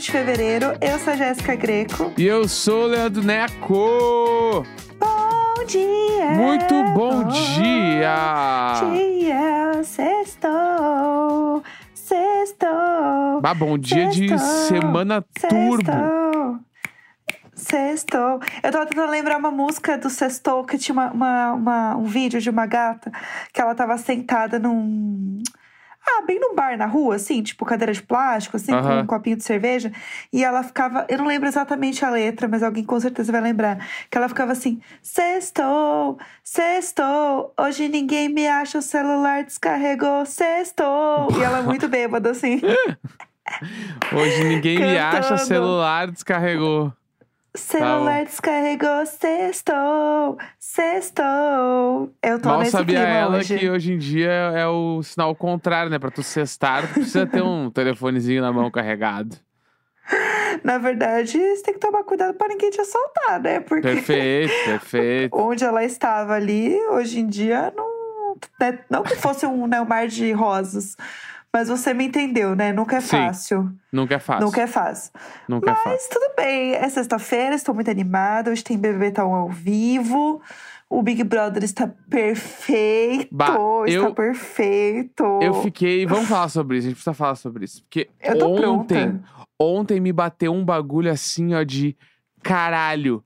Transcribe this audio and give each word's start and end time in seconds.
de 0.00 0.10
fevereiro. 0.10 0.66
Eu 0.80 0.98
sou 0.98 1.12
a 1.12 1.16
Jéssica 1.16 1.54
Greco. 1.54 2.12
E 2.16 2.24
eu 2.26 2.48
sou 2.48 2.84
o 2.84 2.86
Leandro 2.86 3.22
Neco! 3.22 4.64
Bom 4.98 5.64
dia! 5.66 6.30
Muito 6.30 6.74
bom 6.94 7.24
dia! 7.28 8.72
dia! 8.94 9.84
Sextou! 9.84 11.62
Sextou! 11.94 13.40
Bah, 13.42 13.52
bom 13.54 13.76
dia 13.76 14.08
de 14.08 14.28
Sextou, 14.28 14.66
semana 14.68 15.22
turbo. 15.48 15.84
Sextou! 15.84 16.58
Sextou. 17.54 18.40
Eu 18.62 18.72
tava 18.72 18.86
tentando 18.86 19.10
lembrar 19.10 19.36
uma 19.36 19.50
música 19.50 19.98
do 19.98 20.08
Sextou, 20.08 20.64
que 20.64 20.78
tinha 20.78 20.94
uma, 20.94 21.10
uma- 21.12 21.52
uma- 21.52 21.96
um 21.96 22.04
vídeo 22.04 22.40
de 22.40 22.48
uma 22.48 22.64
gata 22.64 23.12
que 23.52 23.60
ela 23.60 23.74
tava 23.74 23.98
sentada 23.98 24.58
num. 24.58 25.42
Ah, 26.06 26.22
bem 26.26 26.40
no 26.40 26.54
bar 26.54 26.76
na 26.78 26.86
rua, 26.86 27.16
assim, 27.16 27.42
tipo 27.42 27.64
cadeira 27.64 27.92
de 27.92 28.02
plástico, 28.02 28.56
assim, 28.56 28.72
com 28.72 28.78
Aham. 28.78 29.02
um 29.02 29.06
copinho 29.06 29.36
de 29.36 29.44
cerveja. 29.44 29.92
E 30.32 30.42
ela 30.42 30.62
ficava. 30.62 31.04
Eu 31.08 31.18
não 31.18 31.26
lembro 31.26 31.46
exatamente 31.48 32.04
a 32.04 32.10
letra, 32.10 32.48
mas 32.48 32.62
alguém 32.62 32.82
com 32.84 32.98
certeza 32.98 33.30
vai 33.30 33.40
lembrar. 33.40 33.78
Que 34.10 34.16
ela 34.16 34.28
ficava 34.28 34.52
assim: 34.52 34.80
Sextou, 35.02 36.18
sextou, 36.42 37.52
hoje 37.58 37.88
ninguém 37.88 38.28
me 38.28 38.46
acha, 38.48 38.78
o 38.78 38.82
celular 38.82 39.44
descarregou, 39.44 40.24
sextou. 40.26 41.28
E 41.38 41.42
ela 41.42 41.62
muito 41.62 41.86
bêbada, 41.88 42.30
assim. 42.30 42.60
Hoje 44.12 44.44
ninguém 44.44 44.78
me 44.78 44.98
acha, 44.98 45.20
Cantando. 45.30 45.46
celular 45.46 46.10
descarregou. 46.10 46.92
Celular 47.54 48.24
descarregou, 48.24 49.04
sextou, 49.06 50.38
sextou. 50.58 52.12
Eu 52.22 52.40
tô 52.40 52.48
Mal 52.48 52.60
nesse 52.60 52.70
sabia 52.70 53.00
ela 53.00 53.38
hoje. 53.38 53.58
que 53.58 53.68
hoje 53.68 53.92
em 53.92 53.98
dia 53.98 54.30
é 54.30 54.66
o 54.68 55.02
sinal 55.02 55.34
contrário, 55.34 55.90
né? 55.90 55.98
Pra 55.98 56.10
tu 56.12 56.22
cestar, 56.22 56.86
tu 56.86 56.94
precisa 56.94 57.26
ter 57.26 57.42
um 57.42 57.68
telefonezinho 57.72 58.40
na 58.40 58.52
mão 58.52 58.70
carregado. 58.70 59.36
Na 60.62 60.78
verdade, 60.78 61.38
você 61.38 61.62
tem 61.62 61.74
que 61.74 61.80
tomar 61.80 62.04
cuidado 62.04 62.34
pra 62.34 62.48
ninguém 62.48 62.70
te 62.70 62.80
assaltar, 62.80 63.40
né? 63.40 63.60
Porque 63.60 63.82
Perfeito, 63.82 64.52
perfeito. 64.64 65.36
onde 65.36 65.64
ela 65.64 65.84
estava 65.84 66.34
ali, 66.34 66.76
hoje 66.90 67.20
em 67.20 67.26
dia, 67.26 67.72
não, 67.76 68.36
né? 68.60 68.78
não 68.88 69.02
que 69.02 69.16
fosse 69.16 69.44
um, 69.46 69.66
né, 69.66 69.80
um 69.80 69.84
mar 69.86 70.06
de 70.06 70.30
rosas. 70.32 70.96
Mas 71.52 71.68
você 71.68 71.92
me 71.92 72.04
entendeu, 72.06 72.54
né? 72.54 72.72
Nunca 72.72 72.96
é 72.96 73.00
Sim. 73.00 73.08
fácil. 73.08 73.72
Nunca 73.92 74.14
é 74.14 74.18
fácil. 74.20 74.46
Nunca 74.46 74.60
é 74.62 74.66
fácil. 74.68 75.12
Nunca 75.48 75.70
é 75.72 75.74
fácil. 75.74 75.90
Mas 75.90 76.08
tudo 76.08 76.32
bem, 76.36 76.74
é 76.74 76.88
sexta-feira, 76.88 77.54
estou 77.56 77.74
muito 77.74 77.90
animada. 77.90 78.50
Hoje 78.52 78.62
tem 78.62 78.78
BBB 78.78 79.10
Tão 79.10 79.34
ao 79.34 79.48
vivo. 79.48 80.40
O 80.88 81.02
Big 81.02 81.22
Brother 81.24 81.62
está 81.64 81.88
perfeito. 82.08 83.28
Bah, 83.32 83.56
está 83.86 84.06
eu- 84.08 84.14
perfeito. 84.14 85.24
Eu 85.42 85.54
fiquei. 85.62 86.06
Vamos 86.06 86.28
falar 86.28 86.48
sobre 86.48 86.78
isso, 86.78 86.86
a 86.86 86.90
gente 86.90 86.96
precisa 86.96 87.14
falar 87.14 87.34
sobre 87.34 87.64
isso. 87.64 87.82
Porque 87.82 88.08
Eu 88.20 88.38
tô 88.38 88.48
ontem, 88.70 89.08
pronta. 89.08 89.24
ontem 89.58 90.00
me 90.00 90.12
bateu 90.12 90.52
um 90.52 90.64
bagulho 90.64 91.10
assim, 91.10 91.54
ó, 91.54 91.62
de 91.64 91.96
caralho. 92.42 93.24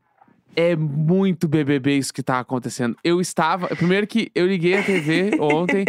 É 0.56 0.77
muito 0.77 1.48
BBB 1.48 1.97
isso 1.98 2.12
que 2.12 2.22
tá 2.22 2.39
acontecendo. 2.39 2.97
Eu 3.02 3.20
estava. 3.20 3.69
Primeiro 3.69 4.06
que 4.06 4.30
eu 4.34 4.47
liguei 4.47 4.78
a 4.78 4.83
TV 4.83 5.33
ontem, 5.41 5.84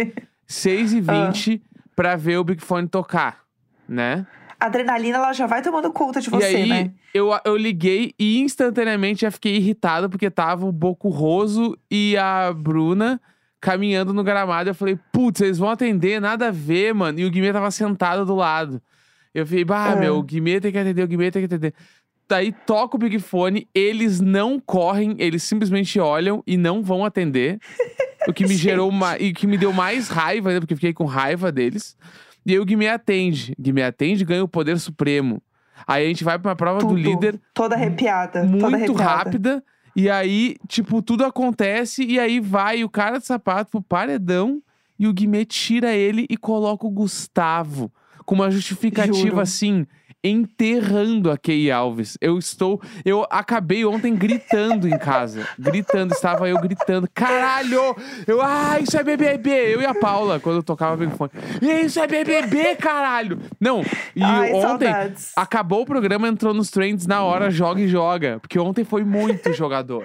6h20, 0.48 1.60
Ah. 1.62 1.65
Pra 1.96 2.14
ver 2.14 2.36
o 2.38 2.44
Big 2.44 2.62
Fone 2.62 2.86
tocar, 2.86 3.40
né? 3.88 4.26
A 4.60 4.66
adrenalina, 4.66 5.18
ela 5.18 5.32
já 5.32 5.46
vai 5.46 5.60
tomando 5.62 5.92
conta 5.92 6.20
de 6.20 6.28
e 6.28 6.30
você, 6.30 6.44
aí, 6.44 6.68
né? 6.68 6.92
eu, 7.12 7.30
eu 7.44 7.56
liguei 7.56 8.14
e 8.18 8.38
instantaneamente 8.40 9.22
já 9.22 9.30
fiquei 9.30 9.56
irritado 9.56 10.08
porque 10.08 10.30
tava 10.30 10.64
o 10.64 10.72
Boco 10.72 11.08
Roso 11.08 11.76
e 11.90 12.16
a 12.16 12.52
Bruna 12.52 13.20
caminhando 13.60 14.14
no 14.14 14.22
gramado. 14.24 14.70
Eu 14.70 14.74
falei, 14.74 14.98
putz, 15.12 15.40
eles 15.40 15.58
vão 15.58 15.68
atender, 15.68 16.20
nada 16.20 16.48
a 16.48 16.50
ver, 16.50 16.94
mano. 16.94 17.18
E 17.18 17.24
o 17.24 17.30
Guimê 17.30 17.52
tava 17.52 17.70
sentado 17.70 18.24
do 18.24 18.34
lado. 18.34 18.80
Eu 19.34 19.46
falei, 19.46 19.64
bah, 19.64 19.92
É. 19.92 20.00
meu, 20.00 20.16
o 20.16 20.22
Guimê 20.22 20.60
tem 20.60 20.72
que 20.72 20.78
atender, 20.78 21.02
o 21.02 21.08
Guimê 21.08 21.30
tem 21.30 21.46
que 21.46 21.54
atender. 21.54 21.74
Daí 22.28 22.50
toca 22.66 22.96
o 22.96 22.98
Big 22.98 23.18
Fone, 23.18 23.68
eles 23.74 24.20
não 24.20 24.58
correm, 24.58 25.14
eles 25.18 25.42
simplesmente 25.42 26.00
olham 26.00 26.42
e 26.46 26.56
não 26.56 26.82
vão 26.82 27.04
atender. 27.04 27.58
o 28.28 28.32
que 28.32 28.46
me 28.46 28.54
gerou 28.56 28.88
uma, 28.88 29.18
e 29.18 29.32
que 29.32 29.46
me 29.46 29.56
deu 29.58 29.72
mais 29.72 30.08
raiva 30.08 30.48
ainda, 30.50 30.60
porque 30.60 30.74
eu 30.74 30.78
fiquei 30.78 30.92
com 30.92 31.04
raiva 31.04 31.50
deles. 31.52 31.96
E 32.44 32.52
aí 32.52 32.58
o 32.58 32.64
Guimê 32.64 32.88
atende. 32.88 33.54
Guimê 33.58 33.82
atende 33.82 34.24
ganha 34.24 34.44
o 34.44 34.48
poder 34.48 34.78
supremo. 34.78 35.42
Aí 35.86 36.04
a 36.04 36.08
gente 36.08 36.24
vai 36.24 36.38
pra 36.38 36.50
uma 36.50 36.56
prova 36.56 36.80
Tudo. 36.80 36.94
do 36.94 36.96
líder 36.96 37.40
Toda 37.52 37.74
arrepiada. 37.74 38.40
toda 38.40 38.46
muito 38.48 38.66
arrepiada. 38.74 39.02
rápida. 39.04 39.64
E 39.94 40.10
aí, 40.10 40.56
tipo, 40.68 41.00
tudo 41.02 41.24
acontece. 41.24 42.04
E 42.04 42.18
aí 42.20 42.38
vai 42.40 42.84
o 42.84 42.88
cara 42.88 43.18
de 43.18 43.26
sapato 43.26 43.70
pro 43.70 43.82
paredão. 43.82 44.62
E 44.98 45.06
o 45.06 45.12
Guimê 45.12 45.44
tira 45.44 45.92
ele 45.92 46.26
e 46.30 46.36
coloca 46.36 46.86
o 46.86 46.90
Gustavo. 46.90 47.90
Com 48.24 48.34
uma 48.34 48.50
justificativa 48.50 49.14
Juro. 49.28 49.40
assim, 49.40 49.86
enterrando 50.28 51.30
a 51.30 51.36
Key 51.36 51.70
Alves. 51.70 52.16
Eu 52.20 52.38
estou. 52.38 52.80
Eu 53.04 53.26
acabei 53.30 53.84
ontem 53.84 54.14
gritando 54.14 54.88
em 54.88 54.98
casa. 54.98 55.46
Gritando, 55.58 56.12
estava 56.12 56.48
eu 56.48 56.58
gritando. 56.60 57.08
Caralho! 57.12 57.96
Eu, 58.26 58.40
ah, 58.42 58.78
isso 58.80 58.96
é 58.96 59.02
BBB! 59.02 59.50
Eu 59.74 59.80
e 59.80 59.86
a 59.86 59.94
Paula, 59.94 60.40
quando 60.40 60.56
eu 60.56 60.62
tocava 60.62 60.96
Big 60.96 61.16
Fone. 61.16 61.30
Isso 61.60 62.00
é 62.00 62.06
BBB, 62.06 62.76
caralho! 62.76 63.38
Não, 63.60 63.82
e 64.14 64.22
Ai, 64.22 64.52
ontem. 64.52 64.60
saudades. 64.60 65.32
Acabou 65.36 65.82
o 65.82 65.86
programa, 65.86 66.28
entrou 66.28 66.52
nos 66.52 66.70
trends 66.70 67.06
na 67.06 67.22
hora, 67.22 67.50
joga 67.50 67.80
e 67.80 67.88
joga. 67.88 68.38
Porque 68.40 68.58
ontem 68.58 68.84
foi 68.84 69.04
muito 69.04 69.52
jogador. 69.52 70.04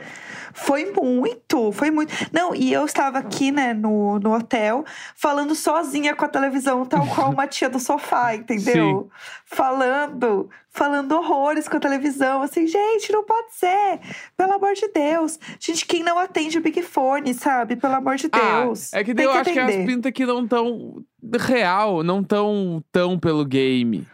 Foi 0.53 0.91
muito, 0.91 1.71
foi 1.71 1.91
muito. 1.91 2.13
Não, 2.31 2.55
e 2.55 2.71
eu 2.71 2.85
estava 2.85 3.17
aqui, 3.17 3.51
né, 3.51 3.73
no, 3.73 4.19
no 4.19 4.33
hotel, 4.35 4.85
falando 5.15 5.55
sozinha 5.55 6.15
com 6.15 6.25
a 6.25 6.27
televisão, 6.27 6.85
tal 6.85 7.05
qual 7.07 7.31
uma 7.31 7.47
tia 7.47 7.69
do 7.69 7.79
sofá, 7.79 8.35
entendeu? 8.35 9.09
Falando, 9.45 10.49
falando 10.69 11.11
horrores 11.13 11.67
com 11.67 11.77
a 11.77 11.79
televisão. 11.79 12.41
Assim, 12.41 12.67
gente, 12.67 13.11
não 13.11 13.23
pode 13.23 13.53
ser. 13.53 13.99
Pelo 14.35 14.53
amor 14.53 14.73
de 14.73 14.87
Deus. 14.87 15.39
Gente, 15.59 15.85
quem 15.85 16.03
não 16.03 16.17
atende 16.17 16.57
o 16.57 16.61
Big 16.61 16.81
Fone, 16.81 17.33
sabe? 17.33 17.75
Pelo 17.75 17.95
amor 17.95 18.15
de 18.15 18.29
Deus. 18.29 18.93
Ah, 18.93 18.99
é 18.99 19.03
que 19.03 19.11
eu 19.11 19.31
acho 19.31 19.51
que 19.51 19.59
as 19.59 19.69
atender. 19.69 19.85
pintas 19.85 20.11
que 20.11 20.25
não 20.25 20.47
tão 20.47 21.03
real, 21.39 22.03
não 22.03 22.23
tão 22.23 22.83
tão 22.91 23.19
pelo 23.19 23.45
game. 23.45 24.07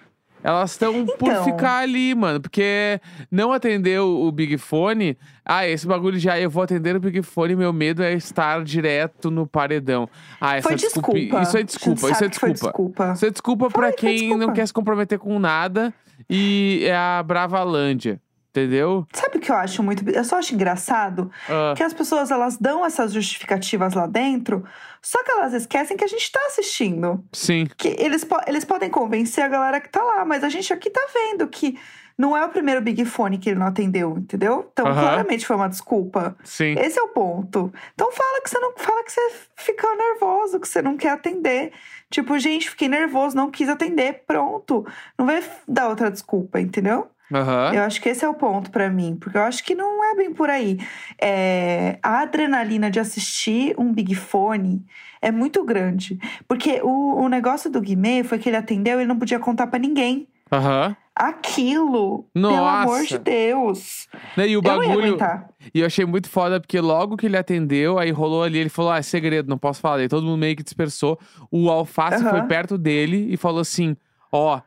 Elas 0.44 0.72
estão 0.72 1.06
por 1.06 1.30
Então. 1.32 1.44
ficar 1.44 1.80
ali, 1.80 2.14
mano. 2.16 2.40
Porque 2.40 3.02
não 3.30 3.52
atender 3.52 4.00
o, 4.00 4.28
o 4.28 4.32
Big 4.32 4.58
Fone. 4.58 5.18
Ah, 5.44 5.68
esse 5.68 5.86
bagulho 5.88 6.18
já 6.20 6.40
eu 6.40 6.50
vou 6.50 6.64
atender 6.64 6.96
o 6.96 7.00
Big 7.00 7.22
Fone. 7.24 7.56
Meu 7.56 7.74
medo 7.74 8.02
é 8.04 8.14
estar 8.14 8.64
direto 8.64 9.30
no 9.32 9.46
paredão. 9.48 10.08
Ah, 10.40 10.56
essa 10.58 10.68
Foi 10.70 10.76
desculpa. 10.78 11.14
desculpa. 11.14 11.42
Isso 11.44 11.58
é 11.58 11.64
desculpa. 11.64 12.12
Isso 12.12 12.24
é 12.24 12.28
desculpa. 12.28 12.54
desculpa. 12.54 13.12
Isso 13.14 13.26
é 13.26 13.30
desculpa 13.32 13.70
pra 13.70 13.82
Foi, 13.88 13.92
foi 13.92 13.94
quem 13.98 14.30
não 14.30 14.38
desculpa. 14.38 14.54
quer 14.54 14.68
se 14.68 14.74
comprometer 14.74 15.20
com 15.20 15.38
nada. 15.40 15.94
E 16.30 16.82
é 16.86 16.96
a 16.96 17.22
Bravalândia. 17.24 18.20
Entendeu? 18.62 19.06
Sabe 19.14 19.38
o 19.38 19.40
que 19.40 19.52
eu 19.52 19.56
acho 19.56 19.84
muito. 19.84 20.08
Eu 20.10 20.24
só 20.24 20.38
acho 20.38 20.54
engraçado 20.54 21.32
Ah, 21.50 21.74
que 21.76 21.84
as 21.84 21.94
pessoas 21.94 22.32
elas 22.32 22.58
dão 22.58 22.86
essas 22.86 23.14
justificativas 23.14 23.94
lá 23.94 24.08
dentro, 24.08 24.64
só 25.02 25.24
que 25.24 25.32
elas 25.32 25.54
esquecem 25.54 25.96
que 25.98 26.04
a 26.04 26.08
gente 26.08 26.32
tá 26.32 26.40
assistindo. 26.48 27.24
sim. 27.34 27.68
Que 27.78 27.90
eles, 28.00 28.24
po- 28.24 28.42
eles 28.48 28.66
podem 28.66 28.90
convencer 28.90 29.44
a 29.44 29.48
galera 29.48 29.80
que 29.80 29.90
tá 29.90 30.02
lá, 30.04 30.26
mas 30.26 30.44
a 30.44 30.50
gente 30.50 30.72
aqui 30.74 30.90
tá 30.90 31.02
vendo 31.14 31.48
que 31.48 31.78
não 32.18 32.36
é 32.36 32.44
o 32.44 32.50
primeiro 32.50 32.82
Big 32.82 33.06
Fone 33.06 33.38
que 33.38 33.52
ele 33.52 33.60
não 33.60 33.68
atendeu, 33.68 34.18
entendeu? 34.18 34.68
Então, 34.74 34.88
Aham. 34.88 35.00
claramente 35.02 35.46
foi 35.46 35.56
uma 35.56 35.70
desculpa. 35.70 36.36
Sim. 36.44 36.74
Esse 36.80 36.98
é 36.98 37.02
o 37.04 37.10
ponto. 37.10 37.72
Então 37.94 38.12
fala 38.12 38.42
que 38.42 38.50
você 38.50 38.58
não 38.58 38.74
fala 38.76 39.04
que 39.04 39.12
você 39.12 39.32
ficou 39.56 39.96
nervoso, 39.96 40.60
que 40.60 40.68
você 40.68 40.82
não 40.82 40.98
quer 40.98 41.12
atender. 41.12 41.72
Tipo, 42.10 42.40
gente, 42.40 42.72
fiquei 42.72 42.88
nervoso, 42.88 43.36
não 43.36 43.52
quis 43.52 43.70
atender, 43.70 44.24
pronto. 44.26 44.84
Não 45.16 45.28
vai 45.28 45.44
dar 45.68 45.90
outra 45.90 46.10
desculpa, 46.10 46.60
entendeu? 46.60 47.08
Aham. 47.34 47.74
Eu 47.74 47.82
acho 47.84 48.02
que 48.02 48.10
esse 48.10 48.24
é 48.24 48.30
o 48.30 48.34
ponto 48.34 48.72
pra 48.72 48.90
mim, 48.90 49.18
porque 49.20 49.38
eu 49.38 49.42
acho 49.42 49.64
que 49.64 49.76
não 49.76 50.04
é 50.04 50.16
bem 50.16 50.34
por 50.34 50.50
aí. 50.50 50.78
É, 51.22 52.00
a 52.02 52.20
adrenalina 52.22 52.90
de 52.90 53.00
assistir 53.00 53.76
um 53.78 53.92
Big 53.94 54.16
Fone 54.16 54.86
é 55.22 55.32
muito 55.32 55.64
grande. 55.66 56.18
Porque 56.48 56.80
o, 56.84 57.22
o 57.22 57.28
negócio 57.28 57.70
do 57.70 57.82
Guimê 57.82 58.24
foi 58.24 58.38
que 58.40 58.48
ele 58.50 58.56
atendeu 58.58 59.02
e 59.02 59.06
não 59.06 59.18
podia 59.20 59.40
contar 59.40 59.68
pra 59.68 59.80
ninguém. 59.80 60.28
Aham. 60.52 60.96
Aquilo, 61.16 62.26
pelo 62.34 62.66
amor 62.66 63.00
Nossa. 63.00 63.08
de 63.08 63.18
Deus. 63.18 64.08
Né, 64.38 64.48
E 64.50 64.56
o 64.56 64.60
Eu 64.60 64.62
bagulho. 64.62 64.92
aguentar. 64.94 65.50
E 65.74 65.80
eu 65.80 65.86
achei 65.88 66.06
muito 66.06 66.30
foda, 66.30 66.60
porque 66.60 66.80
logo 66.80 67.18
que 67.18 67.26
ele 67.26 67.36
atendeu, 67.36 67.98
aí 67.98 68.12
rolou 68.12 68.44
ali, 68.44 68.60
ele 68.60 68.70
falou: 68.70 68.92
Ah, 68.92 69.00
é 69.00 69.02
segredo, 69.02 69.50
não 69.50 69.58
posso 69.58 69.82
falar. 69.82 69.98
Aí 69.98 70.08
todo 70.08 70.24
mundo 70.26 70.38
meio 70.38 70.56
que 70.56 70.64
dispersou. 70.64 71.20
O 71.52 71.70
Alface 71.70 72.24
Aham. 72.24 72.30
foi 72.30 72.42
perto 72.44 72.78
dele 72.78 73.28
e 73.34 73.36
falou 73.36 73.62
assim: 73.62 73.98
Ó, 74.32 74.62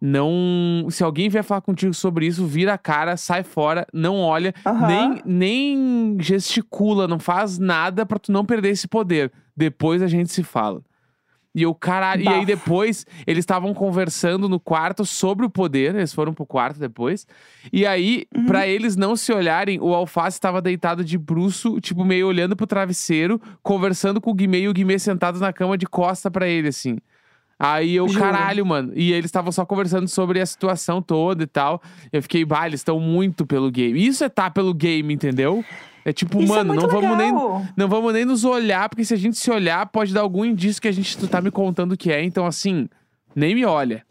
não. 0.00 0.86
Se 0.90 1.02
alguém 1.02 1.28
vier 1.28 1.42
falar 1.44 1.60
contigo 1.60 1.94
sobre 1.94 2.26
isso, 2.26 2.46
vira 2.46 2.74
a 2.74 2.78
cara, 2.78 3.16
sai 3.16 3.42
fora, 3.42 3.86
não 3.92 4.16
olha, 4.20 4.54
Aham. 4.64 4.86
nem, 4.86 5.22
nem 5.24 6.16
gesticula, 6.20 7.08
não 7.08 7.18
faz 7.18 7.58
nada 7.58 8.04
pra 8.06 8.18
tu 8.18 8.30
não 8.32 8.44
perder 8.44 8.70
esse 8.70 8.86
poder. 8.88 9.32
Depois 9.56 10.02
a 10.02 10.06
gente 10.06 10.30
se 10.32 10.42
fala. 10.42 10.80
E 11.54 11.62
eu, 11.62 11.74
caralho. 11.74 12.22
E 12.22 12.28
aí 12.28 12.44
depois, 12.44 13.06
eles 13.26 13.40
estavam 13.40 13.72
conversando 13.72 14.46
no 14.46 14.60
quarto 14.60 15.06
sobre 15.06 15.46
o 15.46 15.48
poder. 15.48 15.94
Eles 15.94 16.12
foram 16.12 16.34
pro 16.34 16.44
quarto 16.44 16.78
depois. 16.78 17.26
E 17.72 17.86
aí, 17.86 18.26
Uhum. 18.36 18.44
pra 18.44 18.66
eles 18.68 18.94
não 18.94 19.16
se 19.16 19.32
olharem, 19.32 19.80
o 19.80 19.94
Alface 19.94 20.36
estava 20.36 20.60
deitado 20.60 21.02
de 21.02 21.16
bruço, 21.16 21.80
tipo, 21.80 22.04
meio 22.04 22.26
olhando 22.28 22.54
pro 22.54 22.66
travesseiro, 22.66 23.40
conversando 23.62 24.20
com 24.20 24.32
o 24.32 24.34
Guimê 24.34 24.60
e 24.60 24.68
o 24.68 24.74
Guimê 24.74 24.98
sentado 24.98 25.38
na 25.40 25.50
cama 25.50 25.78
de 25.78 25.86
costa 25.86 26.30
pra 26.30 26.46
ele, 26.46 26.68
assim. 26.68 26.98
Aí 27.58 27.96
eu, 27.96 28.06
Juro. 28.08 28.20
caralho, 28.20 28.66
mano. 28.66 28.92
E 28.94 29.12
eles 29.12 29.26
estavam 29.26 29.50
só 29.50 29.64
conversando 29.64 30.08
sobre 30.08 30.40
a 30.40 30.46
situação 30.46 31.00
toda 31.00 31.42
e 31.44 31.46
tal. 31.46 31.80
Eu 32.12 32.22
fiquei, 32.22 32.44
bah, 32.44 32.66
eles 32.66 32.80
estão 32.80 33.00
muito 33.00 33.46
pelo 33.46 33.70
game. 33.70 34.06
Isso 34.06 34.22
é 34.22 34.28
tá 34.28 34.50
pelo 34.50 34.74
game, 34.74 35.12
entendeu? 35.12 35.64
É 36.04 36.12
tipo, 36.12 36.40
Isso 36.40 36.52
é 36.52 36.58
mano, 36.58 36.74
muito 36.74 36.86
não 36.86 37.00
vamos 37.00 37.18
nem 37.18 37.32
não 37.76 37.88
vamos 37.88 38.12
nem 38.12 38.24
nos 38.24 38.44
olhar, 38.44 38.88
porque 38.88 39.04
se 39.04 39.12
a 39.12 39.16
gente 39.16 39.36
se 39.36 39.50
olhar, 39.50 39.86
pode 39.86 40.14
dar 40.14 40.20
algum 40.20 40.44
indício 40.44 40.80
que 40.80 40.86
a 40.86 40.92
gente 40.92 41.18
tu 41.18 41.26
tá 41.26 41.40
me 41.40 41.50
contando 41.50 41.96
que 41.96 42.12
é. 42.12 42.22
Então, 42.22 42.46
assim, 42.46 42.88
nem 43.34 43.54
me 43.54 43.64
olha. 43.64 44.04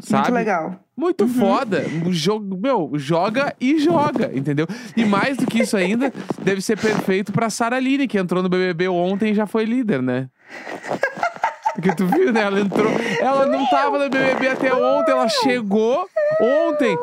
Sabe? 0.00 0.22
Muito 0.22 0.34
legal. 0.34 0.80
Muito 0.96 1.26
foda. 1.26 1.84
O 2.06 2.12
jogo, 2.12 2.56
meu, 2.56 2.92
joga 2.94 3.54
e 3.60 3.78
joga, 3.78 4.30
entendeu? 4.34 4.66
E 4.96 5.04
mais 5.04 5.36
do 5.36 5.46
que 5.46 5.62
isso 5.62 5.76
ainda, 5.76 6.12
deve 6.42 6.60
ser 6.62 6.78
perfeito 6.78 7.32
pra 7.32 7.50
Sara 7.50 7.78
Line, 7.80 8.06
que 8.06 8.18
entrou 8.18 8.42
no 8.42 8.48
BBB 8.48 8.88
ontem 8.88 9.32
e 9.32 9.34
já 9.34 9.46
foi 9.46 9.64
líder, 9.64 10.00
né? 10.00 10.28
Porque 11.74 11.94
tu 11.94 12.06
viu, 12.06 12.32
né? 12.32 12.42
Ela 12.42 12.60
entrou. 12.60 12.90
Ela 13.20 13.46
não 13.46 13.66
tava 13.68 13.98
no 13.98 14.10
BBB 14.10 14.48
até 14.48 14.72
ontem, 14.74 15.10
ela 15.10 15.28
chegou 15.28 16.08
ontem. 16.40 16.96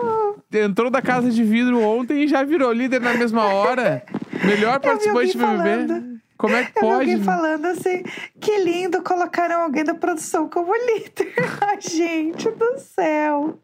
Entrou 0.54 0.89
da 0.89 1.01
casa 1.01 1.30
de 1.30 1.44
vidro 1.44 1.80
ontem 1.81 2.24
e 2.24 2.27
já 2.27 2.44
virou 2.44 2.71
líder 2.71 3.01
na 3.01 3.13
mesma 3.13 3.45
hora. 3.45 4.04
Melhor 4.44 4.80
participante 4.80 5.38
do 5.38 5.45
BBB. 5.45 5.63
falando. 5.63 6.19
Como 6.38 6.56
é 6.56 6.63
que 6.63 6.77
Eu 6.77 6.81
pode? 6.81 6.94
alguém 7.12 7.21
falando 7.21 7.66
assim, 7.66 8.01
que 8.39 8.57
lindo, 8.60 9.04
colocaram 9.04 9.63
alguém 9.63 9.83
da 9.83 9.94
produção 9.94 10.48
como 10.48 10.74
líder. 10.74 11.33
Ai, 11.60 11.81
gente 11.81 12.50
do 12.51 12.80
céu. 12.80 13.60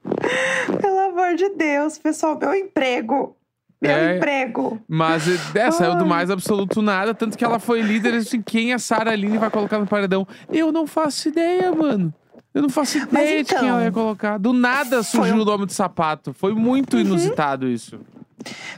Pelo 0.82 1.00
amor 1.00 1.36
de 1.36 1.50
Deus, 1.52 1.98
pessoal, 1.98 2.38
meu 2.38 2.54
emprego. 2.54 3.34
Meu 3.82 3.92
É. 3.92 4.18
emprego. 4.18 4.80
Mas 4.88 5.24
é, 5.56 5.70
saiu 5.72 5.96
do 5.96 6.04
Ai. 6.04 6.10
mais 6.10 6.30
absoluto 6.32 6.82
nada, 6.82 7.14
tanto 7.14 7.38
que 7.38 7.44
ela 7.44 7.60
foi 7.60 7.82
líder, 7.82 8.14
assim, 8.16 8.42
quem 8.42 8.74
a 8.74 8.80
Sara 8.80 9.12
Aline 9.12 9.38
vai 9.38 9.50
colocar 9.50 9.78
no 9.80 9.86
paredão? 9.86 10.28
Eu 10.52 10.72
não 10.72 10.88
faço 10.88 11.28
ideia, 11.30 11.72
mano. 11.74 12.14
Eu 12.54 12.62
não 12.62 12.70
faço 12.70 12.98
ideia 12.98 13.44
de 13.44 13.50
quem 13.50 13.58
então, 13.58 13.68
ela 13.70 13.84
ia 13.84 13.92
colocar. 13.92 14.38
Do 14.38 14.54
nada 14.54 15.04
surgiu 15.04 15.34
um- 15.34 15.38
Uhum. 15.38 15.44
o 15.44 15.46
nome 15.46 15.66
do 15.66 15.74
sapato. 15.74 16.34
Foi 16.34 16.54
muito 16.54 16.98
inusitado 16.98 17.68
isso. 17.68 18.00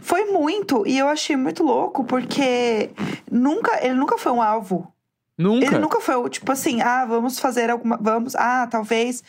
Foi 0.02 0.26
muito, 0.26 0.86
e 0.88 0.98
eu 0.98 1.08
achei 1.08 1.36
muito 1.36 1.64
louco, 1.64 2.04
porque 2.04 2.90
nunca, 3.32 3.80
ele 3.86 3.94
nunca 3.96 4.18
foi 4.18 4.32
um 4.32 4.42
alvo. 4.42 4.92
Nunca. 5.38 5.66
Ele 5.68 5.78
nunca 5.78 6.00
foi, 6.02 6.28
tipo 6.32 6.52
assim, 6.52 6.82
ah, 6.82 7.06
vamos 7.06 7.38
fazer 7.38 7.70
alguma. 7.70 7.98
Vamos. 8.02 8.36
Ah, 8.36 8.66
talvez 8.70 9.24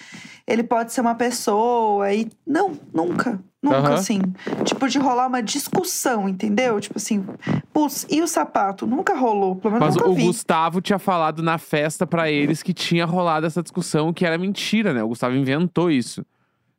ele 0.47 0.63
pode 0.63 0.93
ser 0.95 1.03
uma 1.03 1.15
pessoa. 1.15 2.11
E. 2.15 2.31
Não, 2.47 2.73
nunca. 2.95 3.39
Nunca, 3.63 3.79
Aham. 3.79 3.95
assim. 3.95 4.21
Tipo, 4.65 4.89
de 4.89 4.99
rolar 4.99 5.27
uma 5.27 5.43
discussão, 5.43 6.29
entendeu? 6.29 6.81
Tipo 6.81 6.99
assim, 6.99 7.25
putz, 7.73 8.07
e 8.09 8.23
o 8.23 8.29
sapato? 8.29 8.87
Nunca 8.87 9.17
rolou. 9.17 9.57
Pelo 9.57 9.75
menos 9.75 9.87
Mas 9.89 9.97
nunca 9.97 10.09
o 10.11 10.15
vi. 10.15 10.25
Gustavo 10.27 10.81
tinha 10.81 10.99
falado 10.99 11.43
na 11.43 11.59
festa 11.59 12.07
pra 12.07 12.31
eles 12.31 12.63
que 12.63 12.73
tinha 12.73 13.05
rolado 13.05 13.47
essa 13.47 13.63
discussão, 13.63 14.13
que 14.13 14.25
era 14.25 14.39
mentira, 14.39 14.93
né? 14.95 15.03
O 15.03 15.09
Gustavo 15.09 15.35
inventou 15.35 15.91
isso. 15.91 16.21
Não 16.21 16.27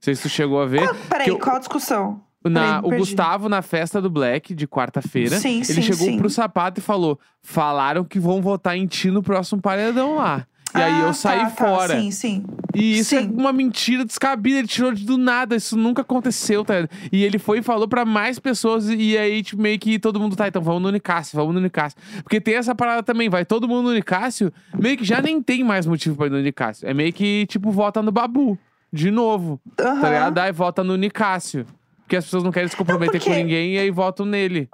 sei 0.01 0.15
se 0.15 0.21
tu 0.21 0.29
chegou 0.29 0.61
a 0.61 0.65
ver. 0.65 0.79
Qual- 0.83 0.95
peraí, 1.09 1.27
eu- 1.27 1.37
qual 1.39 1.57
a 1.57 1.59
discussão? 1.59 2.21
Na, 2.41 2.81
Peraí, 2.81 2.95
o. 2.95 2.97
Gustavo, 2.99 3.49
na 3.49 3.61
festa 3.61 4.01
do 4.01 4.09
Black, 4.09 4.55
de 4.55 4.65
quarta-feira, 4.65 5.35
ele 5.35 5.65
sim, 5.65 5.81
chegou 5.81 6.07
sim. 6.07 6.17
pro 6.17 6.29
sapato 6.29 6.79
e 6.79 6.81
falou: 6.81 7.19
falaram 7.43 8.05
que 8.05 8.17
vão 8.17 8.41
votar 8.41 8.77
em 8.77 8.87
ti 8.87 9.11
no 9.11 9.21
próximo 9.21 9.61
paredão 9.61 10.15
lá. 10.15 10.47
E 10.75 10.77
aí 10.81 10.93
Ah, 10.93 10.99
eu 11.07 11.13
saí 11.13 11.39
tá, 11.39 11.45
tá, 11.45 11.49
fora. 11.51 11.99
Sim, 11.99 12.11
sim. 12.11 12.43
E 12.75 12.99
isso 12.99 13.15
é 13.15 13.21
Sim. 13.23 13.33
uma 13.35 13.51
mentira 13.51 14.05
descabida, 14.05 14.59
ele 14.59 14.67
tirou 14.67 14.91
de 14.93 15.03
do 15.03 15.17
nada, 15.17 15.55
isso 15.55 15.75
nunca 15.75 16.03
aconteceu, 16.03 16.63
tá? 16.63 16.75
E 17.11 17.23
ele 17.23 17.39
foi 17.39 17.59
e 17.59 17.63
falou 17.63 17.87
pra 17.87 18.05
mais 18.05 18.37
pessoas, 18.37 18.87
e 18.87 19.17
aí, 19.17 19.41
tipo, 19.41 19.59
meio 19.61 19.79
que 19.79 19.97
todo 19.97 20.19
mundo, 20.19 20.35
tá, 20.35 20.47
então 20.47 20.61
vamos 20.61 20.81
no 20.83 20.87
Unicácio, 20.89 21.35
vamos 21.35 21.53
no 21.53 21.59
Unicácio. 21.59 21.97
Porque 22.21 22.39
tem 22.39 22.53
essa 22.55 22.75
parada 22.75 23.01
também, 23.01 23.27
vai 23.27 23.43
todo 23.43 23.67
mundo 23.67 23.85
no 23.85 23.89
Unicácio, 23.89 24.53
meio 24.79 24.95
que 24.97 25.03
já 25.03 25.19
nem 25.19 25.41
tem 25.41 25.63
mais 25.63 25.87
motivo 25.87 26.15
pra 26.15 26.27
ir 26.27 26.29
no 26.29 26.37
Unicácio. 26.37 26.87
É 26.87 26.93
meio 26.93 27.11
que, 27.11 27.47
tipo, 27.47 27.71
vota 27.71 28.03
no 28.03 28.11
Babu, 28.11 28.57
de 28.93 29.09
novo, 29.09 29.59
Aham. 29.79 30.01
tá 30.01 30.07
ligado? 30.09 30.37
Aí 30.37 30.51
vota 30.51 30.83
no 30.83 30.93
Unicácio. 30.93 31.65
Porque 32.03 32.15
as 32.17 32.25
pessoas 32.25 32.43
não 32.43 32.51
querem 32.51 32.67
se 32.69 32.75
comprometer 32.75 33.19
porque- 33.19 33.29
com 33.33 33.35
ninguém 33.39 33.75
e 33.75 33.79
aí 33.79 33.91
votam 33.91 34.25
nele. 34.25 34.69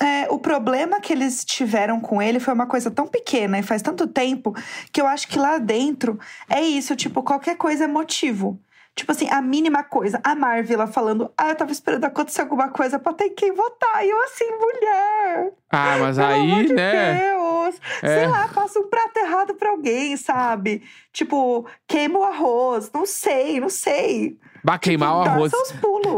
É, 0.00 0.26
o 0.30 0.38
problema 0.38 1.00
que 1.00 1.12
eles 1.12 1.44
tiveram 1.44 2.00
com 2.00 2.20
ele 2.20 2.38
foi 2.38 2.52
uma 2.52 2.66
coisa 2.66 2.90
tão 2.90 3.06
pequena 3.06 3.58
e 3.58 3.62
faz 3.62 3.80
tanto 3.80 4.06
tempo 4.06 4.54
que 4.92 5.00
eu 5.00 5.06
acho 5.06 5.26
que 5.26 5.38
lá 5.38 5.58
dentro 5.58 6.18
é 6.50 6.60
isso, 6.60 6.94
tipo, 6.94 7.22
qualquer 7.22 7.56
coisa 7.56 7.84
é 7.84 7.86
motivo. 7.86 8.60
Tipo 8.94 9.12
assim, 9.12 9.28
a 9.28 9.42
mínima 9.42 9.84
coisa. 9.84 10.18
A 10.24 10.34
Marvel 10.34 10.86
falando, 10.88 11.30
ah, 11.36 11.50
eu 11.50 11.54
tava 11.54 11.70
esperando 11.70 12.04
acontecer 12.04 12.40
alguma 12.40 12.70
coisa 12.70 12.98
pra 12.98 13.12
ter 13.12 13.28
quem 13.30 13.52
votar. 13.52 14.02
E 14.02 14.08
eu 14.08 14.18
assim, 14.24 14.50
mulher. 14.52 15.52
Ah, 15.70 15.98
mas 16.00 16.16
Pelo 16.16 16.32
amor 16.32 16.58
aí, 16.60 16.66
de 16.66 16.72
né? 16.72 17.18
Deus. 17.18 17.80
É. 18.02 18.20
Sei 18.20 18.26
lá, 18.26 18.48
passa 18.48 18.78
um 18.78 18.88
prato 18.88 19.18
errado 19.18 19.54
pra 19.54 19.68
alguém, 19.68 20.16
sabe? 20.16 20.82
Tipo, 21.12 21.66
queima 21.86 22.18
o 22.18 22.22
arroz. 22.22 22.90
Não 22.90 23.04
sei, 23.04 23.60
não 23.60 23.68
sei. 23.68 24.38
Bah, 24.64 24.78
queimar 24.78 25.14
o 25.14 25.20
arroz. 25.20 25.52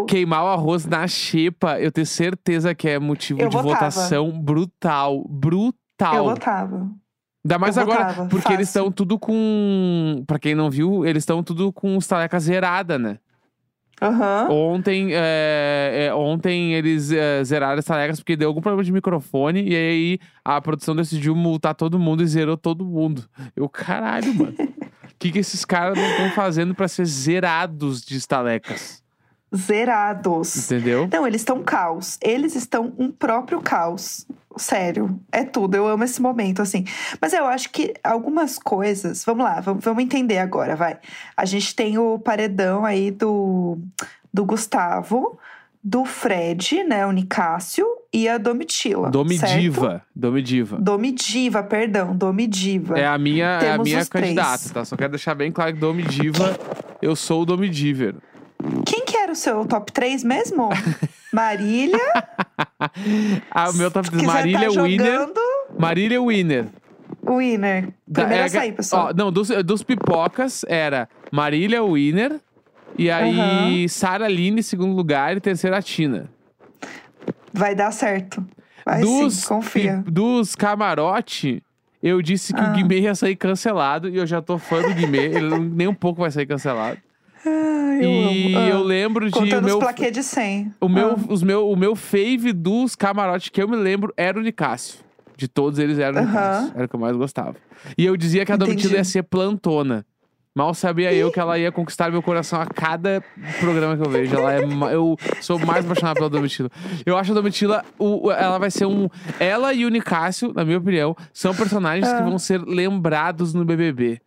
Queimar 0.08 0.44
o 0.44 0.49
arroz 0.49 0.84
na 0.87 1.06
xepa, 1.06 1.78
eu 1.81 1.93
tenho 1.93 2.06
certeza 2.06 2.75
que 2.75 2.88
é 2.88 2.99
motivo 2.99 3.40
Eu 3.40 3.49
de 3.49 3.56
votava. 3.56 3.75
votação 3.75 4.31
brutal. 4.40 5.25
Brutal. 5.28 6.14
Eu 6.16 6.25
votava. 6.25 6.90
Ainda 7.44 7.58
mais 7.58 7.76
eu 7.76 7.82
agora, 7.82 8.08
votava, 8.08 8.28
porque 8.28 8.52
eles 8.52 8.69
fácil. 8.69 8.81
estão 8.81 8.93
tudo 8.93 9.19
com. 9.19 10.22
Pra 10.26 10.38
quem 10.38 10.55
não 10.55 10.70
viu, 10.70 11.06
eles 11.06 11.22
estão 11.22 11.43
tudo 11.43 11.72
com 11.72 11.96
os 11.96 12.06
talecas 12.06 12.43
zerada, 12.44 12.99
né? 12.99 13.19
Aham. 14.00 14.49
Ontem, 14.50 15.08
é, 15.12 16.06
é, 16.08 16.14
ontem 16.14 16.75
eles 16.75 17.10
é, 17.10 17.43
zeraram 17.43 17.78
as 17.78 17.84
talecas 17.84 18.20
porque 18.20 18.37
deu 18.37 18.49
algum 18.49 18.60
problema 18.60 18.84
de 18.84 18.93
microfone 18.93 19.69
e 19.69 19.75
aí 19.75 20.19
a 20.44 20.60
produção 20.60 20.94
decidiu 20.94 21.34
multar 21.34 21.75
todo 21.75 21.99
mundo 21.99 22.22
e 22.22 22.26
zerou 22.26 22.56
todo 22.56 22.84
mundo. 22.84 23.25
Eu, 23.56 23.69
caralho, 23.69 24.32
mano. 24.34 24.55
O 24.58 25.14
que, 25.19 25.32
que 25.32 25.40
esses 25.40 25.64
caras 25.64 25.99
não 25.99 26.05
estão 26.10 26.31
fazendo 26.31 26.75
pra 26.76 26.87
ser 26.87 27.06
zerados 27.06 28.02
de 28.02 28.16
estalecas? 28.16 29.02
Zerados. 29.55 30.71
Entendeu? 30.71 31.09
Não, 31.12 31.27
eles 31.27 31.41
estão 31.41 31.62
caos. 31.62 32.19
Eles 32.23 32.55
estão 32.55 32.93
um 32.99 33.11
próprio 33.11 33.61
caos. 33.61 34.27
Sério, 34.56 35.19
é 35.31 35.45
tudo. 35.45 35.77
Eu 35.77 35.87
amo 35.87 36.05
esse 36.05 36.21
momento, 36.21 36.61
assim. 36.61 36.85
Mas 37.21 37.33
eu 37.33 37.47
acho 37.47 37.71
que 37.71 37.95
algumas 38.03 38.59
coisas. 38.59 39.25
Vamos 39.25 39.45
lá, 39.45 39.61
vamos, 39.61 39.85
vamos 39.85 40.03
entender 40.03 40.39
agora, 40.39 40.75
vai. 40.75 40.99
A 41.37 41.45
gente 41.45 41.75
tem 41.75 41.97
o 41.99 42.19
paredão 42.19 42.84
aí 42.84 43.11
do, 43.11 43.79
do 44.34 44.44
Gustavo, 44.44 45.39
do 45.82 46.05
Fred, 46.05 46.82
né? 46.84 47.06
O 47.06 47.13
Nicásio 47.13 47.87
e 48.13 48.29
a 48.29 48.37
Domitila. 48.37 49.05
certo? 49.05 49.13
Domidiva. 49.13 50.03
Domidiva. 50.15 50.77
Domidiva, 50.79 51.63
perdão, 51.63 52.17
Domidiva. 52.17 52.99
É 52.99 53.06
a 53.06 53.17
minha, 53.17 53.46
é 53.63 53.72
a 53.72 53.79
minha 53.79 54.01
os 54.01 54.08
três. 54.08 54.34
candidata, 54.34 54.75
tá? 54.75 54.84
Só 54.84 54.96
quero 54.96 55.11
deixar 55.11 55.34
bem 55.34 55.53
claro 55.53 55.72
que 55.72 55.79
Domidiva, 55.79 56.58
eu 57.01 57.15
sou 57.15 57.43
o 57.43 57.46
Domidiver. 57.46 58.15
Quem 58.84 59.05
que 59.05 59.17
seu 59.39 59.65
top 59.67 59.91
3 59.93 60.23
mesmo? 60.25 60.69
Marília. 61.33 61.99
Ah, 63.51 63.71
o 63.71 63.75
meu 63.75 63.91
top 63.91 64.07
Se 64.07 64.13
3, 64.13 64.27
quiser 64.27 64.35
Marília 64.39 64.73
tá 64.73 64.83
Winner. 64.83 65.07
jogando, 65.13 65.41
Winner. 65.79 66.21
Winner. 66.23 66.67
Winner. 67.27 67.89
Da- 68.07 68.23
Primeiro 68.23 68.43
é 68.43 68.47
a 68.47 68.49
sair, 68.49 68.73
pessoal. 68.73 69.09
Ó, 69.11 69.15
não, 69.15 69.31
dos, 69.33 69.49
dos 69.65 69.83
pipocas 69.83 70.65
era 70.69 71.09
Marília 71.31 71.83
Winner. 71.83 72.41
E 72.97 73.11
aí, 73.11 73.89
Sara 73.89 74.29
Line, 74.29 74.63
segundo 74.63 74.95
lugar. 74.97 75.37
E 75.37 75.41
terceira, 75.41 75.77
a 75.79 75.83
Tina. 75.83 76.29
Vai 77.53 77.75
dar 77.75 77.91
certo. 77.93 78.45
Vai 78.85 79.01
dos, 79.03 79.35
sim, 79.35 79.49
confia. 79.49 80.03
pi- 80.05 80.11
dos 80.11 80.55
camarote, 80.55 81.63
eu 82.03 82.23
disse 82.23 82.55
que 82.55 82.61
Ah. 82.61 82.71
o 82.71 82.73
Guimê 82.73 83.01
ia 83.01 83.15
sair 83.15 83.37
cancelado. 83.37 84.09
E 84.09 84.17
eu 84.17 84.27
já 84.27 84.41
tô 84.41 84.57
fã 84.59 84.81
do 84.81 84.95
Guimê. 84.95 85.27
Ele 85.27 85.59
nem 85.59 85.87
um 85.87 85.95
pouco 85.95 86.23
vai 86.23 86.31
sair 86.31 86.47
cancelado. 86.47 86.97
Eu 88.02 88.10
e 88.10 88.46
amo. 88.55 88.58
Ah, 88.58 88.69
eu 88.69 88.82
lembro 88.82 89.26
de. 89.26 89.32
Contando 89.32 89.62
o 89.62 89.67
meu, 89.67 89.78
os 89.78 89.84
plaquês 89.84 90.12
de 90.12 90.22
100. 90.22 90.74
O 90.81 90.88
meu, 90.88 91.10
Ah. 91.12 91.17
os 91.28 91.43
meu, 91.43 91.69
o 91.70 91.76
meu 91.76 91.94
fave 91.96 92.52
dos 92.52 92.94
camarotes 92.96 93.48
que 93.48 93.62
eu 93.62 93.69
me 93.69 93.76
lembro 93.76 94.12
era 94.17 94.38
o 94.38 94.43
Nicásio. 94.43 94.98
De 95.36 95.46
todos 95.48 95.78
eles 95.78 95.98
era 95.98 96.20
o. 96.20 96.24
Nicásio. 96.26 96.72
Era 96.74 96.84
o 96.84 96.88
que 96.88 96.94
eu 96.96 97.00
mais 97.00 97.17
gostava. 97.17 97.55
E 97.96 98.05
eu 98.05 98.17
dizia 98.17 98.44
que 98.44 98.52
a 98.52 98.55
Entendi. 98.56 98.70
Domitila 98.72 98.94
ia 98.96 99.05
ser 99.05 99.22
plantona. 99.22 100.05
Mal 100.56 100.74
sabia 100.74 101.12
eu 101.14 101.31
que 101.31 101.38
ela 101.38 101.56
ia 101.56 101.70
conquistar 101.70 102.10
meu 102.10 102.20
coração 102.20 102.60
a 102.60 102.67
cada 102.67 103.22
programa 103.60 103.96
que 103.96 104.05
eu 104.05 104.10
vejo. 104.10 104.34
Ela 104.34 104.55
é, 104.55 104.60
eu 104.93 105.17
sou 105.40 105.56
mais 105.60 105.84
apaixonado 105.84 106.17
pela 106.17 106.28
Domitila. 106.28 106.69
Eu 107.06 107.17
acho 107.17 107.31
a 107.31 107.34
Domitila, 107.36 107.84
o, 107.96 108.32
ela 108.32 108.58
vai 108.58 108.69
ser 108.69 108.84
um. 108.84 109.08
Ela 109.38 109.72
e 109.72 109.84
o 109.84 109.88
Nicásio, 109.88 110.52
na 110.52 110.64
minha 110.64 110.78
opinião, 110.78 111.14
são 111.32 111.55
personagens 111.55 112.08
que 112.08 112.19
Ah. 112.22 112.24
vão 112.24 112.40
ser 112.40 112.60
lembrados 112.62 113.55
no 113.55 113.64
BBB. 113.64 114.20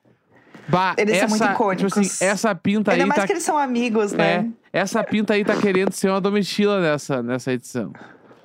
Bah, 0.71 0.95
Eles 0.97 1.15
essa, 1.17 1.27
são 1.27 1.37
muito 1.37 1.53
icônicos. 1.53 1.93
Tipo 1.93 1.99
assim, 1.99 2.25
essa 2.25 2.55
pinta 2.55 2.91
Ainda 2.91 3.03
aí 3.03 3.07
mais 3.07 3.21
tá 3.21 3.27
que 3.27 3.33
eles 3.33 3.43
são 3.43 3.57
amigos, 3.57 4.13
né? 4.13 4.49
é, 4.73 4.79
essa 4.79 5.03
pinta 5.03 5.33
aí 5.33 5.43
tá 5.43 5.55
querendo 5.55 5.91
ser 5.91 6.09
uma 6.09 6.21
Domitila 6.21 6.79
nessa, 6.81 7.21
nessa 7.21 7.51
edição. 7.51 7.91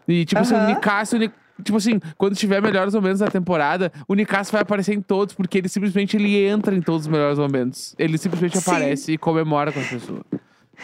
E, 0.09 0.25
tipo 0.25 0.41
assim, 0.41 0.55
o 0.55 0.57
Aham. 0.59 0.67
Nicásio, 0.75 1.17
o 1.17 1.21
Ni- 1.21 1.31
tipo 1.63 1.77
assim, 1.79 2.01
quando 2.19 2.35
tiver 2.37 2.61
melhores 2.61 2.95
momentos 2.95 3.21
da 3.21 3.29
temporada, 3.29 3.91
o 4.07 4.15
Nicásio 4.15 4.53
vai 4.53 4.63
aparecer 4.63 4.95
em 4.95 5.01
todos, 5.01 5.35
porque 5.35 5.59
ele 5.59 5.69
simplesmente 5.69 6.17
ele 6.17 6.45
entra 6.47 6.75
em 6.75 6.81
todos 6.83 7.03
os 7.03 7.09
melhores 7.09 7.39
momentos. 7.39 7.95
Ele 7.99 8.19
simplesmente 8.19 8.59
Sim. 8.59 8.71
aparece 8.71 9.13
e 9.13 9.19
comemora 9.19 9.73
com 9.73 9.81
as 9.81 9.87
pessoas. 9.89 10.23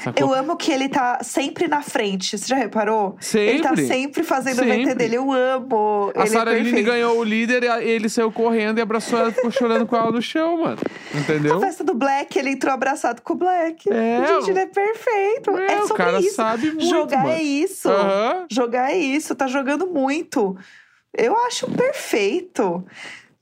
Sacou? 0.02 0.26
Eu 0.28 0.34
amo 0.34 0.56
que 0.56 0.72
ele 0.72 0.88
tá 0.88 1.18
sempre 1.22 1.68
na 1.68 1.82
frente. 1.82 2.36
Você 2.38 2.46
já 2.46 2.56
reparou? 2.56 3.16
Ele 3.34 3.60
tá 3.62 3.68
Sempre. 3.70 3.86
sempre 3.86 4.22
fazendo 4.22 4.60
o 4.60 4.64
Sempre. 4.64 4.84
VT 4.86 4.94
dele. 4.94 5.16
Eu 5.16 5.30
amo. 5.30 6.10
A 6.16 6.20
ele 6.20 6.30
Sarah 6.30 6.56
é 6.58 6.82
ganhou 6.82 7.18
o 7.18 7.22
líder 7.24 7.62
e 7.64 7.68
a- 7.68 7.82
ele 7.82 8.08
saiu 8.08 8.32
correndo 8.32 8.78
e 8.78 8.80
abraçou 8.80 9.18
ela 9.18 9.30
ficou 9.30 9.50
chorando 9.50 9.86
com 9.86 9.94
ela 9.94 10.10
no 10.10 10.22
chão, 10.22 10.62
mano. 10.64 10.78
Entendeu? 11.14 11.54
Na 11.60 11.66
festa 11.66 11.84
do 11.84 11.94
Black, 11.94 12.38
ele 12.38 12.50
entrou 12.50 12.72
abraçado 12.72 13.20
com 13.22 13.34
o 13.34 13.36
Black. 13.36 13.88
É, 13.92 14.26
Gente, 14.26 14.46
o- 14.46 14.50
ele 14.50 14.60
é 14.60 14.66
perfeito. 14.66 15.50
É, 15.58 15.72
É, 15.74 15.80
o 15.82 15.86
sobre 15.88 16.02
cara 16.04 16.20
isso. 16.20 16.34
sabe 16.34 16.66
muito, 16.70 16.84
Jogar 16.86 17.18
mano. 17.24 17.30
é 17.34 17.42
isso. 17.42 17.88
Aham. 17.88 18.46
Jogar 18.50 18.90
é 18.92 18.96
isso. 18.96 19.34
Tá 19.34 19.46
jogando 19.46 19.86
muito. 19.86 20.56
Eu 21.16 21.36
acho 21.46 21.70
perfeito. 21.70 22.84